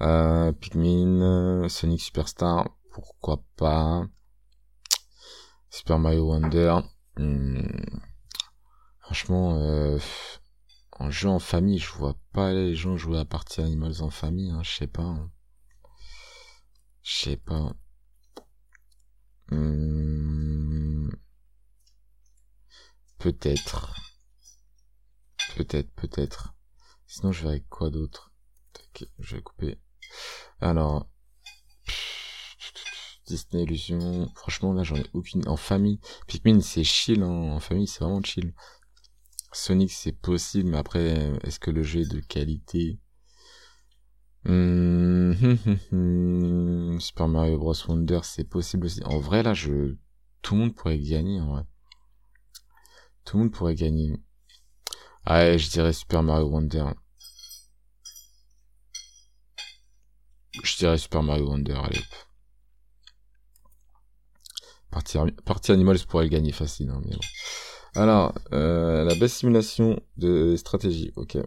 [0.00, 4.06] Euh, Pikmin, Sonic Superstar, pourquoi pas.
[5.70, 6.80] Super Mario Wonder.
[7.16, 7.66] Hmm.
[9.00, 9.98] Franchement, euh,
[10.92, 14.50] en jeu en famille, je vois pas les gens jouer à partie Animals en famille,
[14.50, 15.02] hein, je sais pas.
[15.02, 15.30] Hein.
[17.04, 17.76] Je sais pas.
[19.50, 21.10] Hmm.
[23.18, 23.94] Peut-être.
[25.56, 26.54] Peut-être, peut-être.
[27.06, 28.32] Sinon, je verrai quoi d'autre?
[29.18, 29.78] Je vais couper.
[30.60, 31.08] Alors,
[33.26, 35.46] Disney Illusion, franchement là j'en ai aucune.
[35.48, 37.28] En famille, Pikmin c'est chill, hein.
[37.28, 38.54] en famille c'est vraiment chill.
[39.52, 42.98] Sonic c'est possible, mais après, est-ce que le jeu est de qualité?
[44.44, 45.32] Hmm,
[46.98, 49.02] Super Mario Bros Wonder c'est possible aussi.
[49.04, 49.96] En vrai là, je
[50.42, 51.62] tout le monde pourrait gagner en vrai.
[53.24, 54.16] Tout le monde pourrait gagner.
[55.24, 56.84] Ah, je dirais Super Mario Wonder.
[60.62, 62.02] Je dirais Super Mario Wonder, allez.
[64.90, 67.20] Partie, partie Animals pourrait le gagner facile, hein, mais bon.
[67.96, 71.38] Alors, euh, la best simulation de stratégie, ok.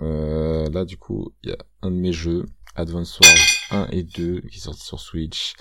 [0.00, 3.36] Euh, là, du coup, il y a un de mes jeux, Advance Wars
[3.70, 5.54] 1 et 2, qui sorti sur Switch.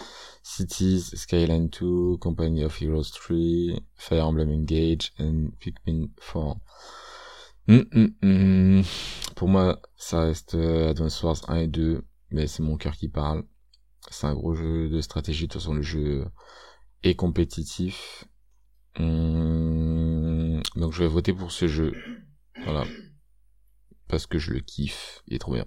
[0.44, 6.58] Cities, Skyline 2, Company of Heroes 3, Fire Emblem Engage, and Pikmin 4.
[7.68, 8.84] Hum, hum, hum.
[9.36, 13.10] Pour moi, ça reste euh, Advance Wars 1 et 2, mais c'est mon cœur qui
[13.10, 13.44] parle.
[14.10, 16.26] C'est un gros jeu de stratégie, de toute façon le jeu
[17.04, 18.26] est compétitif.
[18.98, 21.94] Donc je vais voter pour ce jeu.
[22.64, 22.86] Voilà.
[24.10, 25.66] Parce que je le kiffe, il est trop bien.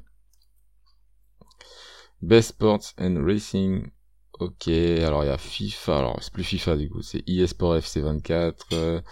[2.20, 3.90] Best Sports and Racing.
[4.38, 8.00] Ok, alors il y a FIFA, alors c'est plus FIFA du coup, c'est eSport FC
[8.00, 9.02] 24,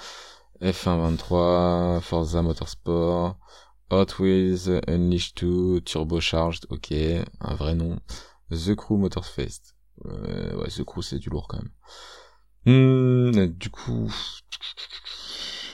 [0.60, 3.38] F1 23, Forza Motorsport,
[3.90, 6.92] Hot Wheels Unleashed 2, Turbocharged, ok,
[7.40, 8.00] un vrai nom.
[8.50, 9.76] The Crew Motorfest.
[10.06, 11.70] Euh, ouais, The Crew c'est du lourd quand même.
[12.66, 14.12] Hmm, du coup,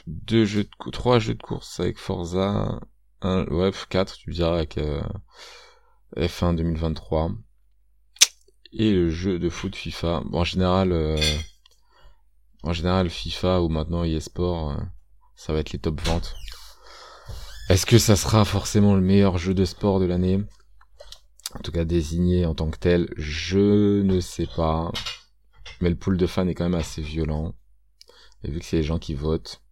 [0.07, 2.81] deux jeux de trois jeux de course avec Forza,
[3.23, 5.03] un, ouais, 4 tu dirais avec euh,
[6.17, 7.33] F1 2023
[8.73, 10.23] et le jeu de foot FIFA.
[10.27, 11.19] Bon, en général, euh,
[12.63, 14.77] en général FIFA ou maintenant eSport, euh,
[15.35, 16.35] ça va être les top ventes.
[17.69, 20.45] Est-ce que ça sera forcément le meilleur jeu de sport de l'année?
[21.55, 24.93] En tout cas désigné en tant que tel, je ne sais pas.
[25.81, 27.55] Mais le pool de fans est quand même assez violent.
[28.45, 29.63] Et vu que c'est les gens qui votent,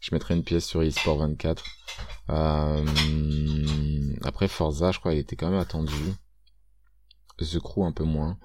[0.00, 1.64] je mettrai une pièce sur eSport 24.
[2.30, 2.84] Euh,
[4.24, 6.14] après Forza, je crois, il était quand même attendu.
[7.38, 8.38] The Crew un peu moins.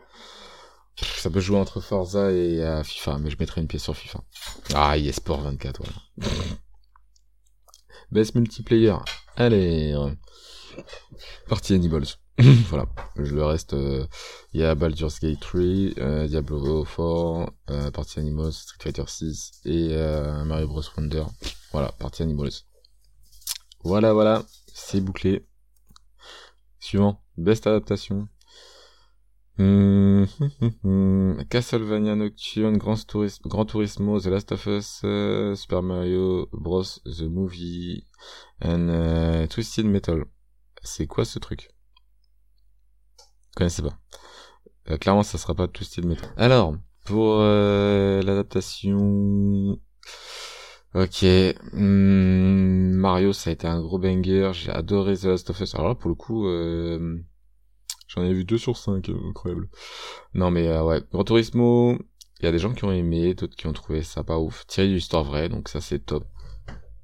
[0.98, 4.22] Ça peut jouer entre Forza et euh, FIFA, mais je mettrai une pièce sur FIFA.
[4.74, 6.32] Ah, eSport 24, voilà.
[8.12, 8.96] Best multiplayer.
[9.36, 9.96] Allez.
[11.48, 12.18] Partie Animals.
[12.70, 12.86] voilà.
[13.16, 14.06] Le reste, euh,
[14.54, 19.62] il y a Baldur's Gate 3, euh, Diablo 4, euh, Party Animals, Street Fighter 6
[19.66, 19.96] et
[20.46, 21.24] Mario Bros Wonder.
[21.72, 22.64] Voilà, Party Animals.
[23.84, 24.44] Voilà, voilà,
[24.74, 25.46] c'est bouclé.
[26.80, 28.28] Suivant, best adaptation.
[29.58, 30.26] Mmh,
[31.50, 35.00] Castlevania Nocturne, Grand, Turismo, Grand Turismo, The Last of Us,
[35.58, 37.00] Super Mario Bros.
[37.06, 38.06] The Movie,
[38.62, 40.26] and Twisted Metal.
[40.84, 41.70] C'est quoi ce truc?
[43.56, 43.98] Connaissez pas.
[44.90, 46.30] Euh, clairement, ça sera pas Twisted Metal.
[46.38, 49.80] Alors, pour euh, l'adaptation...
[50.96, 51.26] Ok,
[51.74, 54.52] hmm, Mario, ça a été un gros banger.
[54.54, 55.76] J'ai adoré The Last of Us.
[55.76, 57.18] Alors là, pour le coup, euh,
[58.08, 59.68] j'en ai vu 2 sur 5, incroyable.
[60.34, 61.98] Non mais euh, ouais, Gran Turismo,
[62.40, 64.66] il y a des gens qui ont aimé, d'autres qui ont trouvé ça pas ouf.
[64.68, 66.26] Tiré d'une histoire vraie, donc ça c'est top.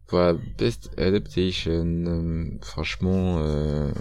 [0.08, 3.40] Voilà, Best Adaptation, franchement...
[3.40, 3.92] Euh...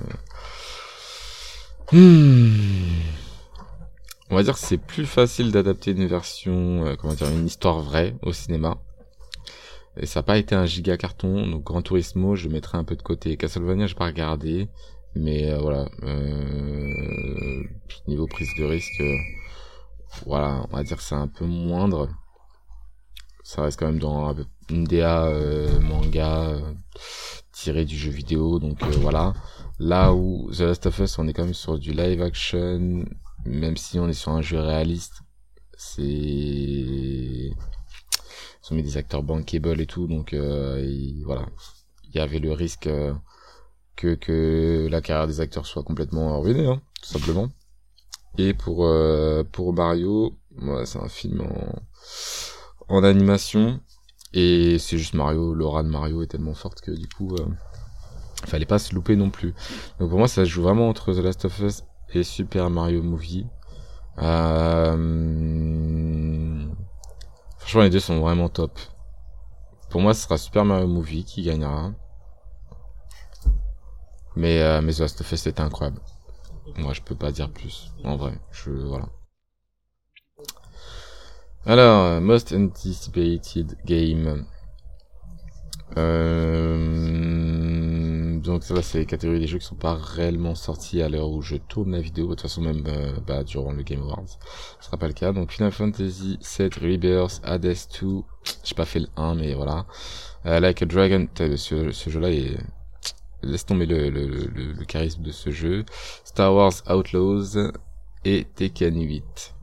[1.93, 2.51] Hmm.
[4.31, 7.81] On va dire que c'est plus facile d'adapter une version, euh, comment dire, une histoire
[7.81, 8.79] vraie au cinéma.
[9.97, 12.97] Et ça n'a pas été un giga carton, donc Gran Turismo, je mettrai un peu
[12.97, 13.37] de côté.
[13.37, 14.69] Castlevania, je pas regardé,
[15.15, 15.89] mais euh, voilà.
[16.05, 17.65] Euh,
[18.07, 19.17] niveau prise de risque, euh,
[20.27, 22.09] voilà, on va dire que c'est un peu moindre.
[23.43, 24.35] Ça reste quand même dans
[24.69, 25.29] une DA
[25.81, 26.57] manga
[27.53, 29.33] tiré du jeu vidéo, donc voilà.
[29.81, 33.07] Là où The Last of Us, on est quand même sur du live action,
[33.47, 35.23] même si on est sur un jeu réaliste,
[35.75, 37.55] c'est ils
[38.71, 40.85] ont mis des acteurs bankable et tout, donc euh,
[41.25, 41.47] voilà,
[42.05, 43.15] il y avait le risque euh,
[43.97, 47.49] que que la carrière des acteurs soit complètement ruinée, hein, tout simplement.
[48.37, 50.39] Et pour euh, pour Mario,
[50.85, 53.81] c'est un film en en animation
[54.35, 57.35] et c'est juste Mario, l'aura de Mario est tellement forte que du coup
[58.47, 59.55] fallait pas se louper non plus.
[59.99, 63.47] Donc pour moi, ça joue vraiment entre The Last of Us et Super Mario Movie.
[64.19, 64.97] Euh...
[67.59, 68.79] Franchement, les deux sont vraiment top.
[69.91, 71.93] Pour moi, ce sera Super Mario Movie qui gagnera.
[74.37, 76.01] Mais, euh, The Last of Us était incroyable.
[76.77, 77.93] Moi, je peux pas dire plus.
[78.05, 79.09] En vrai, je voilà.
[81.67, 84.47] Alors, Most Anticipated Game.
[85.97, 87.50] Euh,
[88.51, 91.41] donc ça, c'est les catégories des jeux qui sont pas réellement sortis à l'heure où
[91.41, 92.27] je tourne la vidéo.
[92.27, 94.27] De toute façon, même euh, bah, durant le Game Awards,
[94.81, 95.33] ce sera pas le cas.
[95.33, 98.23] Donc Final Fantasy 7 Rebirth, Hades 2.
[98.65, 99.87] J'ai pas fait le 1, mais voilà.
[100.47, 102.57] Euh, like a Dragon, ce, jeu-là est
[103.43, 105.85] laisse tomber le, charisme de ce jeu.
[106.25, 107.57] Star Wars Outlaws
[108.25, 109.55] et Tekken 8.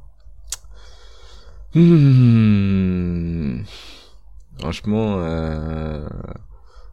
[1.76, 3.64] Hmm.
[4.60, 6.08] Franchement, euh...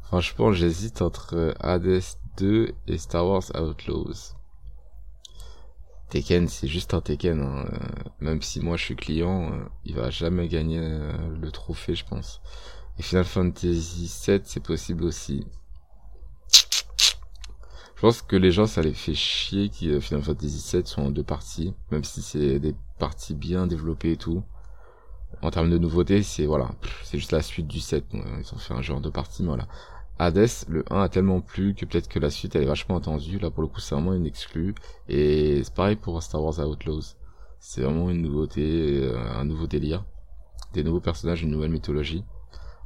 [0.04, 2.02] franchement, j'hésite entre Hades
[2.36, 4.34] 2 et Star Wars Outlaws.
[6.10, 7.40] Tekken, c'est juste un Tekken.
[7.40, 7.66] Hein.
[8.20, 12.04] Même si moi je suis client, euh, il va jamais gagner euh, le trophée, je
[12.04, 12.40] pense.
[12.98, 15.46] Et Final Fantasy 7, c'est possible aussi.
[17.96, 21.10] Je pense que les gens, ça les fait chier que Final Fantasy 7 soit en
[21.10, 24.42] deux parties, même si c'est des partie bien développée et tout.
[25.42, 26.70] En termes de nouveautés, c'est voilà,
[27.02, 28.04] c'est juste la suite du 7.
[28.12, 29.66] Ils ont fait un genre de partie, mais voilà.
[30.18, 33.38] Hades, le 1 a tellement plu que peut-être que la suite elle est vachement attendue.
[33.38, 34.74] Là pour le coup c'est vraiment une exclue.
[35.08, 37.16] Et c'est pareil pour Star Wars Outlaws.
[37.58, 40.04] C'est vraiment une nouveauté, euh, un nouveau délire.
[40.72, 42.24] Des nouveaux personnages, une nouvelle mythologie.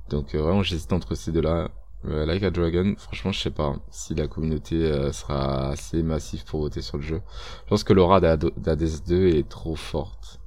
[0.08, 1.70] Donc euh, vraiment j'hésite entre ces deux-là.
[2.04, 6.60] Euh, like a Dragon, franchement je sais pas si la communauté sera assez massive pour
[6.60, 7.20] voter sur le jeu.
[7.64, 10.40] Je pense que l'aura d'Hades 2 est trop forte.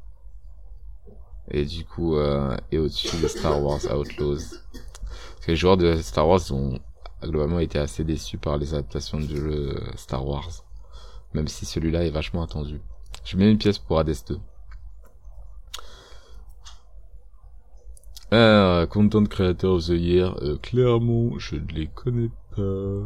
[1.49, 4.55] Et du coup, est au-dessus de Star Wars Outlaws.
[5.47, 6.79] Les joueurs de Star Wars ont
[7.23, 10.65] globalement été assez déçus par les adaptations du jeu Star Wars.
[11.33, 12.81] Même si celui-là est vachement attendu.
[13.23, 14.39] Je mets une pièce pour Hades 2.
[18.31, 23.01] Ah, Content Creator of the Year, euh, clairement, je ne les connais pas.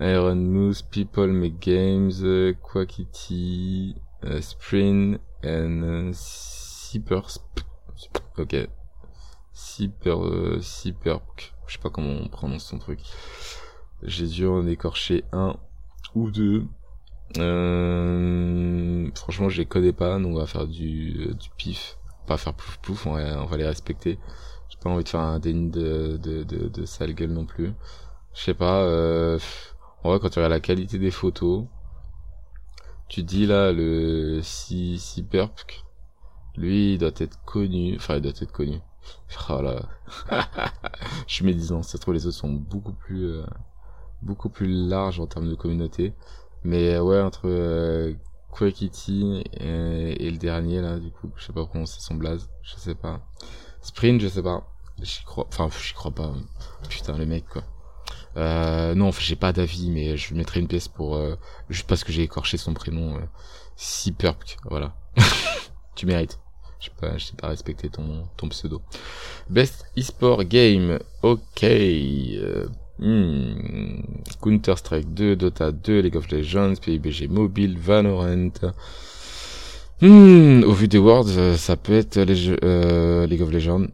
[0.00, 3.94] Iron Moose, People Make Games, euh, Quackity,
[4.40, 6.12] Spring, and uh,
[8.38, 8.68] Ok.
[9.54, 12.98] Super, euh, je sais pas comment on prononce son truc.
[14.02, 15.56] J'ai dû en écorcher un
[16.14, 16.66] ou deux.
[17.38, 21.98] Euh, franchement, je les connais pas, donc on va faire du, euh, du pif.
[22.26, 24.18] Pas faire plouf plouf, on va, les respecter.
[24.68, 27.72] J'ai pas envie de faire un déni de, de, de, sale gueule non plus.
[28.34, 29.38] Je sais pas, euh,
[30.02, 31.66] en quand tu regardes la qualité des photos,
[33.08, 35.00] tu dis là, le si,
[36.56, 38.80] lui, il doit être connu, enfin, il doit être connu.
[39.48, 39.82] Oh là.
[41.26, 43.44] je suis médisant, c'est trop les autres sont beaucoup plus euh,
[44.22, 46.14] beaucoup plus larges en termes de communauté.
[46.62, 48.14] Mais euh, ouais, entre euh,
[48.60, 53.20] et, le dernier là, du coup, je sais pas prononcer son blaze, je sais pas.
[53.80, 54.68] Sprint, je sais pas.
[55.02, 56.32] J'y crois, enfin, j'y crois pas.
[56.88, 57.64] Putain, le mec quoi.
[58.36, 61.20] Euh, non, j'ai pas d'avis, mais je mettrai une pièce pour
[61.68, 63.16] juste parce que j'ai écorché son prénom.
[63.16, 63.20] Euh,
[63.76, 64.14] si
[64.70, 64.94] voilà.
[65.94, 66.40] tu mérites.
[66.84, 68.82] Je sais pas, je sais pas respecter ton, pseudo.
[69.48, 71.62] Best eSport Game, ok.
[71.62, 72.66] Euh,
[72.98, 74.02] hmm.
[74.42, 78.52] Counter-Strike 2, Dota 2, League of Legends, PUBG Mobile, Valorant.
[80.02, 80.62] Hmm.
[80.64, 83.86] Au vu des words, euh, ça peut être les euh, League of Legends.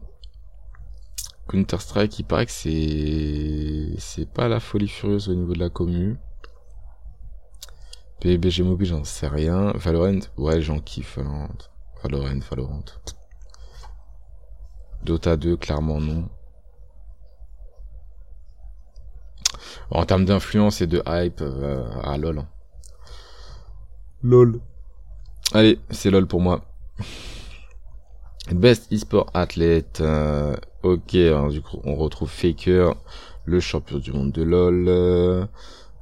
[1.47, 6.17] Counter-Strike, il paraît que c'est c'est pas la folie furieuse au niveau de la commu.
[8.19, 9.71] PUBG Mobile, j'en sais rien.
[9.75, 11.71] Valorant, ouais, j'en kiffe Valorant.
[12.03, 12.85] Valorant, Valorant.
[15.03, 16.29] Dota 2, clairement non.
[19.89, 22.39] En termes d'influence et de hype, euh, à LOL.
[22.39, 22.47] Hein.
[24.23, 24.61] LOL.
[25.53, 26.63] Allez, c'est LOL pour moi.
[28.51, 29.99] Best eSport athlète.
[30.01, 32.95] Euh, ok, alors du coup, on retrouve Faker,
[33.45, 35.47] le champion du monde de LOL.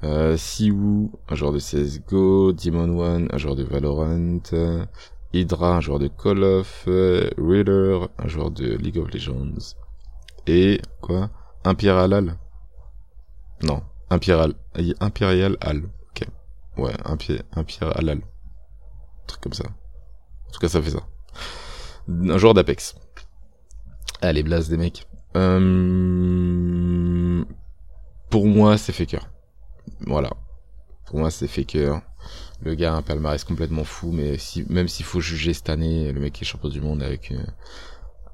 [0.04, 2.54] Euh, Siwoo, un joueur de CSGO.
[2.54, 4.40] Demon One, un joueur de Valorant.
[5.34, 7.30] Hydra, un joueur de Call of, euh,
[8.18, 9.76] un joueur de League of Legends,
[10.48, 11.30] et quoi?
[11.64, 12.38] Imperial Hall
[13.64, 14.54] Non, Imperial,
[15.00, 16.28] Imperial Hall, ok.
[16.78, 18.10] Ouais, Imperial Hall.
[18.10, 19.66] Un truc comme ça.
[19.66, 21.04] En tout cas, ça fait ça.
[22.08, 22.96] Un joueur d'Apex.
[24.22, 25.08] Allez, blase des mecs.
[25.36, 25.70] Euh...
[28.30, 29.30] Pour moi, c'est Faker.
[30.02, 30.32] Voilà.
[31.06, 32.02] Pour moi, c'est Faker.
[32.62, 36.12] Le gars a un palmarès complètement fou, mais si, même s'il faut juger cette année,
[36.12, 37.46] le mec est champion du monde avec euh,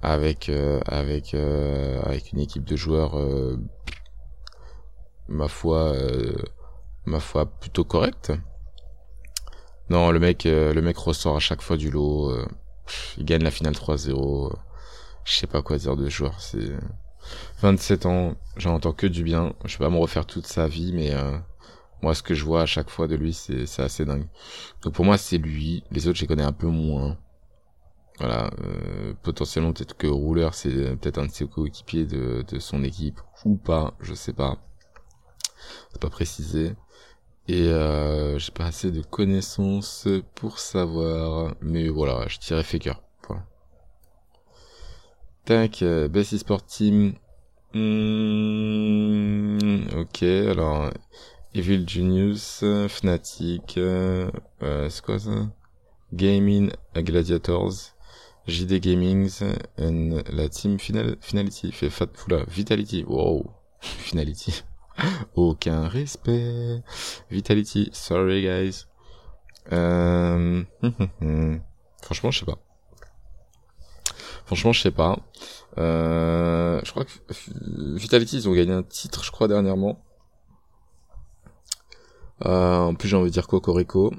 [0.03, 3.15] euh, euh, une équipe de joueurs
[5.27, 5.93] ma foi
[7.05, 8.33] ma foi plutôt correcte.
[9.89, 12.35] Non, le mec le mec ressort à chaque fois du lot.
[13.17, 14.55] il gagne la finale 3-0.
[15.23, 16.39] je sais pas quoi dire de joueur.
[16.41, 16.71] C'est
[17.61, 19.53] 27 ans, j'en entends que du bien.
[19.65, 21.13] Je vais pas me refaire toute sa vie, mais
[22.05, 24.27] moi ce que je vois à chaque fois de lui c'est assez dingue.
[24.83, 25.83] Donc pour moi c'est lui.
[25.89, 27.17] Les autres je les connais un peu moins.
[28.19, 33.19] Voilà euh, potentiellement peut-être que Rouleur c'est peut-être un de ses coéquipiers de, son équipe
[33.43, 34.59] ou pas je sais pas.
[35.91, 36.75] C'est pas précisé.
[37.47, 41.55] Et euh, j'ai pas assez de connaissances pour savoir.
[41.61, 43.01] Mais voilà je tirais Faker.
[43.27, 43.43] Voilà.
[45.45, 47.15] Tac euh, Best Esport Team.
[47.73, 49.57] Hmm,
[49.97, 50.91] ok alors
[51.55, 54.29] Evil Genius, Fnatic, euh,
[54.61, 54.89] euh,
[56.11, 57.93] Gaming Gladiators,
[58.45, 59.41] JD Gamings,
[59.79, 62.07] and la team final, Finality, fait fat,
[62.49, 63.49] Vitality, wow,
[63.79, 64.63] Finality.
[65.35, 66.83] Aucun respect.
[67.31, 68.87] Vitality, sorry guys.
[69.71, 70.61] Euh...
[72.01, 72.59] Franchement, je sais pas.
[74.45, 75.17] Franchement, je sais pas.
[75.77, 76.81] Euh...
[76.83, 77.11] Je crois que
[77.97, 80.04] Vitality, ils ont gagné un titre, je crois, dernièrement.
[82.43, 84.13] Euh, en plus, j'ai envie de dire Cocorico.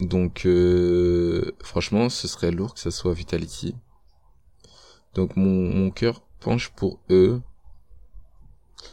[0.00, 3.74] Donc, euh, franchement, ce serait lourd que ça soit Vitality.
[5.14, 7.40] Donc, mon, mon cœur penche pour eux.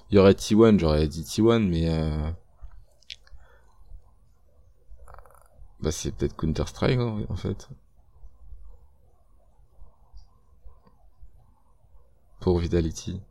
[0.10, 1.90] Il y aurait T1, j'aurais dit T1, mais...
[1.90, 2.32] Euh...
[5.82, 7.70] Bah, c'est peut-être Counter-Strike, en fait.
[12.40, 13.22] Pour Vitality.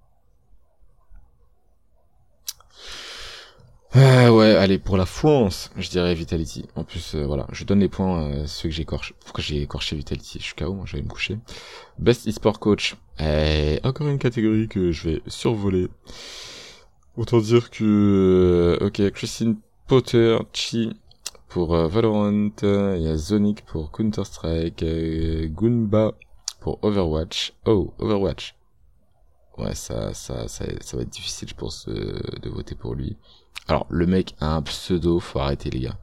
[3.97, 6.67] Euh, ouais, allez, pour la France, je dirais Vitality.
[6.77, 9.15] En plus, euh, voilà, je donne les points, euh, ceux que j'écorche.
[9.25, 11.39] Pourquoi j'ai écorché Vitality Je suis KO, moi, je vais me coucher.
[11.99, 12.97] Best eSport Coach.
[13.19, 15.89] Eh, encore une catégorie que je vais survoler.
[17.17, 18.77] Autant dire que...
[18.81, 20.93] Euh, ok, Christine Potter, Chi
[21.49, 24.85] pour Valorant, il y a Zonic pour Counter-Strike,
[25.55, 26.13] Goomba
[26.61, 27.55] pour Overwatch.
[27.65, 28.55] Oh, Overwatch.
[29.57, 33.17] Ouais, ça, ça, ça, ça va être difficile, je pense, de voter pour lui.
[33.67, 35.99] Alors, le mec a un pseudo, faut arrêter les gars.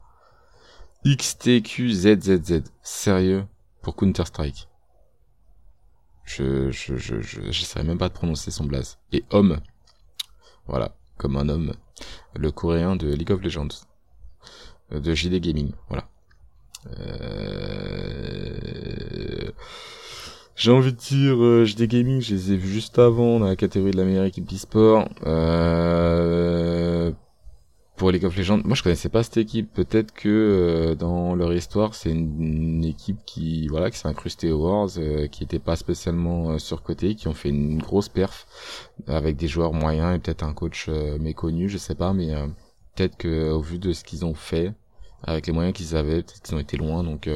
[1.04, 2.62] XTQZZZ.
[2.82, 3.46] Sérieux?
[3.82, 4.68] Pour Counter-Strike.
[6.24, 8.98] Je, je, je, je, j'essaierai même pas de prononcer son blaze.
[9.12, 9.60] Et homme.
[10.66, 10.96] Voilà.
[11.16, 11.74] Comme un homme.
[12.34, 13.68] Le coréen de League of Legends.
[14.92, 15.70] Euh, de JD Gaming.
[15.88, 16.08] Voilà.
[16.98, 17.86] Euh...
[20.56, 23.56] J'ai envie de dire euh, JD Gaming, je les ai vus juste avant dans la
[23.56, 25.08] catégorie de la meilleure équipe e-sport.
[25.24, 27.12] Euh
[27.96, 29.72] pour League of Legends, moi je connaissais pas cette équipe.
[29.72, 34.68] Peut-être que euh, dans leur histoire, c'est une, équipe qui voilà qui s'est incrustée aux
[34.68, 38.46] Wars, euh, qui était pas spécialement euh, surcoté, qui ont fait une grosse perf
[39.06, 42.32] avec des joueurs moyens et peut-être un coach méconnu, je sais pas, mais
[42.94, 44.72] peut-être que au vu de ce qu'ils ont fait
[45.22, 47.02] avec les moyens qu'ils avaient, peut-être qu'ils ont été loin.
[47.02, 47.28] Donc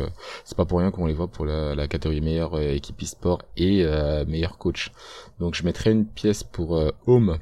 [0.44, 3.84] c'est pas pour rien qu'on les voit pour la, la catégorie meilleure équipe e-sport et
[4.26, 4.92] meilleur coach.
[5.38, 7.38] Donc je mettrais une pièce pour Home euh,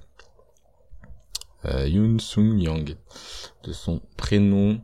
[1.64, 2.96] Yoon Sung Yang
[3.64, 4.80] de son prénom.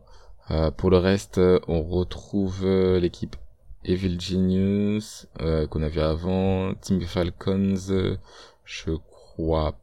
[0.51, 3.37] Euh, pour le reste, on retrouve euh, l'équipe
[3.85, 5.27] Evil Genius
[5.71, 8.17] qu'on a vu avant, Team Falcons,
[8.65, 9.79] je crois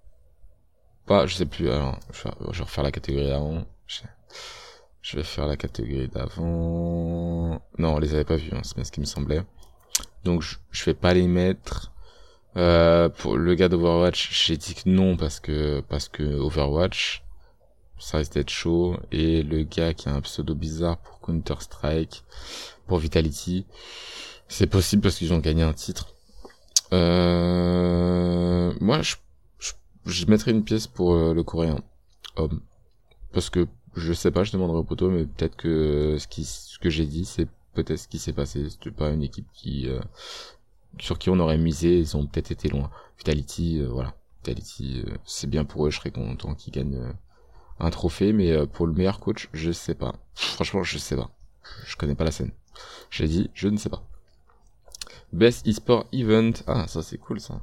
[1.06, 1.70] pas, je sais plus.
[1.70, 3.66] Alors, je vais, refaire la catégorie d'avant.
[5.02, 7.62] Je, vais faire la catégorie d'avant.
[7.78, 9.44] Non, on les avait pas vus, hein, c'est bien ce qui me semblait.
[10.24, 11.92] Donc je, je vais pas les mettre.
[12.58, 17.24] Euh, pour le gars d'Overwatch, j'ai dit que non parce que parce que Overwatch,
[18.00, 18.98] ça risque d'être chaud.
[19.12, 22.24] Et le gars qui a un pseudo bizarre pour Counter Strike,
[22.88, 23.66] pour Vitality,
[24.48, 26.14] c'est possible parce qu'ils ont gagné un titre.
[26.94, 29.16] Euh, moi, je,
[30.06, 31.80] je, mettrais une pièce pour euh, le coréen
[32.36, 32.62] homme
[33.34, 36.80] parce que je sais pas, je demanderai au poteau, mais peut-être que ce qui ce
[36.80, 38.68] que j'ai dit, c'est peut-être ce qui s'est passé.
[38.70, 40.00] C'est pas une équipe qui euh,
[41.00, 42.90] sur qui on aurait misé, ils ont peut-être été loin.
[43.18, 44.14] Vitality, euh, voilà.
[44.40, 47.14] Vitality, euh, c'est bien pour eux, je serais content qu'ils gagnent euh,
[47.80, 50.16] un trophée, mais pour le meilleur coach, je sais pas.
[50.36, 51.30] Franchement, je sais pas.
[51.86, 52.52] Je connais pas la scène.
[53.10, 54.04] J'ai dit, je ne sais pas.
[55.34, 56.54] Best eSport Event.
[56.68, 57.62] Ah, ça c'est cool ça.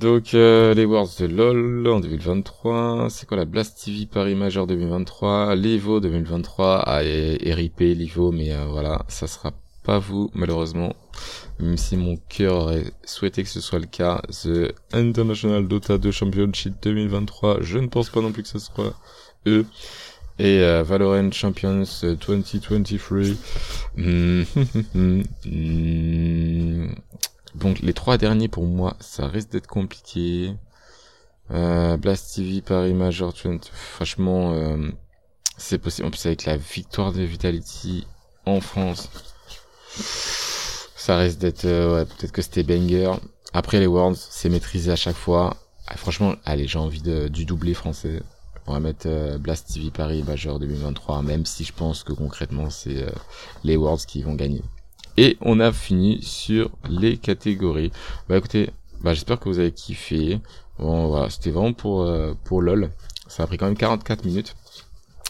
[0.00, 5.54] Donc les Worlds de LoL en 2023, c'est quoi la Blast TV Paris Major 2023,
[5.54, 9.52] l'Evo 2023, ah, et, RIP l'Evo, mais voilà, ça sera
[9.82, 10.94] pas vous malheureusement
[11.58, 14.20] même si mon cœur aurait souhaité que ce soit le cas.
[14.30, 18.94] The International Dota 2 Championship 2023, je ne pense pas non plus que ce soit
[19.46, 19.64] eux.
[20.38, 23.36] Et euh, Valorant Champions 2023.
[23.96, 24.42] Hmm.
[27.54, 30.54] Donc les trois derniers pour moi, ça risque d'être compliqué.
[31.50, 34.88] Euh, Blast TV Paris Major 20, franchement, euh,
[35.58, 36.08] c'est possible.
[36.08, 38.06] En plus avec la victoire de Vitality
[38.46, 39.10] en France
[39.94, 43.12] ça risque d'être, euh, ouais, peut-être que c'était banger.
[43.52, 45.56] Après les Worlds, c'est maîtrisé à chaque fois.
[45.88, 48.22] Ah, franchement, allez, j'ai envie de, du doublé français.
[48.66, 52.70] On va mettre euh, Blast TV Paris Major 2023, même si je pense que concrètement
[52.70, 53.10] c'est euh,
[53.64, 54.62] les Worlds qui vont gagner.
[55.16, 57.90] Et on a fini sur les catégories.
[58.28, 58.70] Bah écoutez,
[59.00, 60.40] bah j'espère que vous avez kiffé.
[60.78, 62.08] Bon voilà, c'était vraiment pour
[62.44, 62.90] pour lol.
[63.26, 64.54] Ça a pris quand même 44 minutes.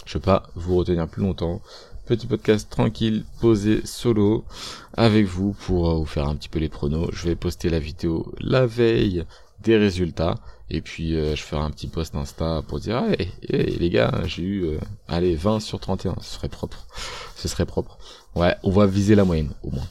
[0.04, 1.62] Je vais pas vous retenir plus longtemps
[2.12, 4.44] petit podcast tranquille, posé, solo,
[4.92, 7.08] avec vous pour euh, vous faire un petit peu les pronos.
[7.10, 9.24] Je vais poster la vidéo la veille
[9.62, 10.34] des résultats.
[10.68, 14.42] Et puis euh, je ferai un petit post Insta pour dire hey, les gars, j'ai
[14.42, 16.86] eu euh, allez 20 sur 31, ce serait propre.
[17.34, 17.96] Ce serait propre.
[18.34, 19.88] Ouais, on va viser la moyenne au moins.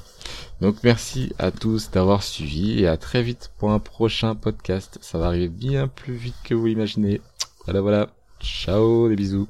[0.61, 4.99] Donc merci à tous d'avoir suivi et à très vite pour un prochain podcast.
[5.01, 7.19] Ça va arriver bien plus vite que vous l'imaginez.
[7.65, 8.09] Voilà voilà.
[8.39, 9.47] Ciao, des bisous.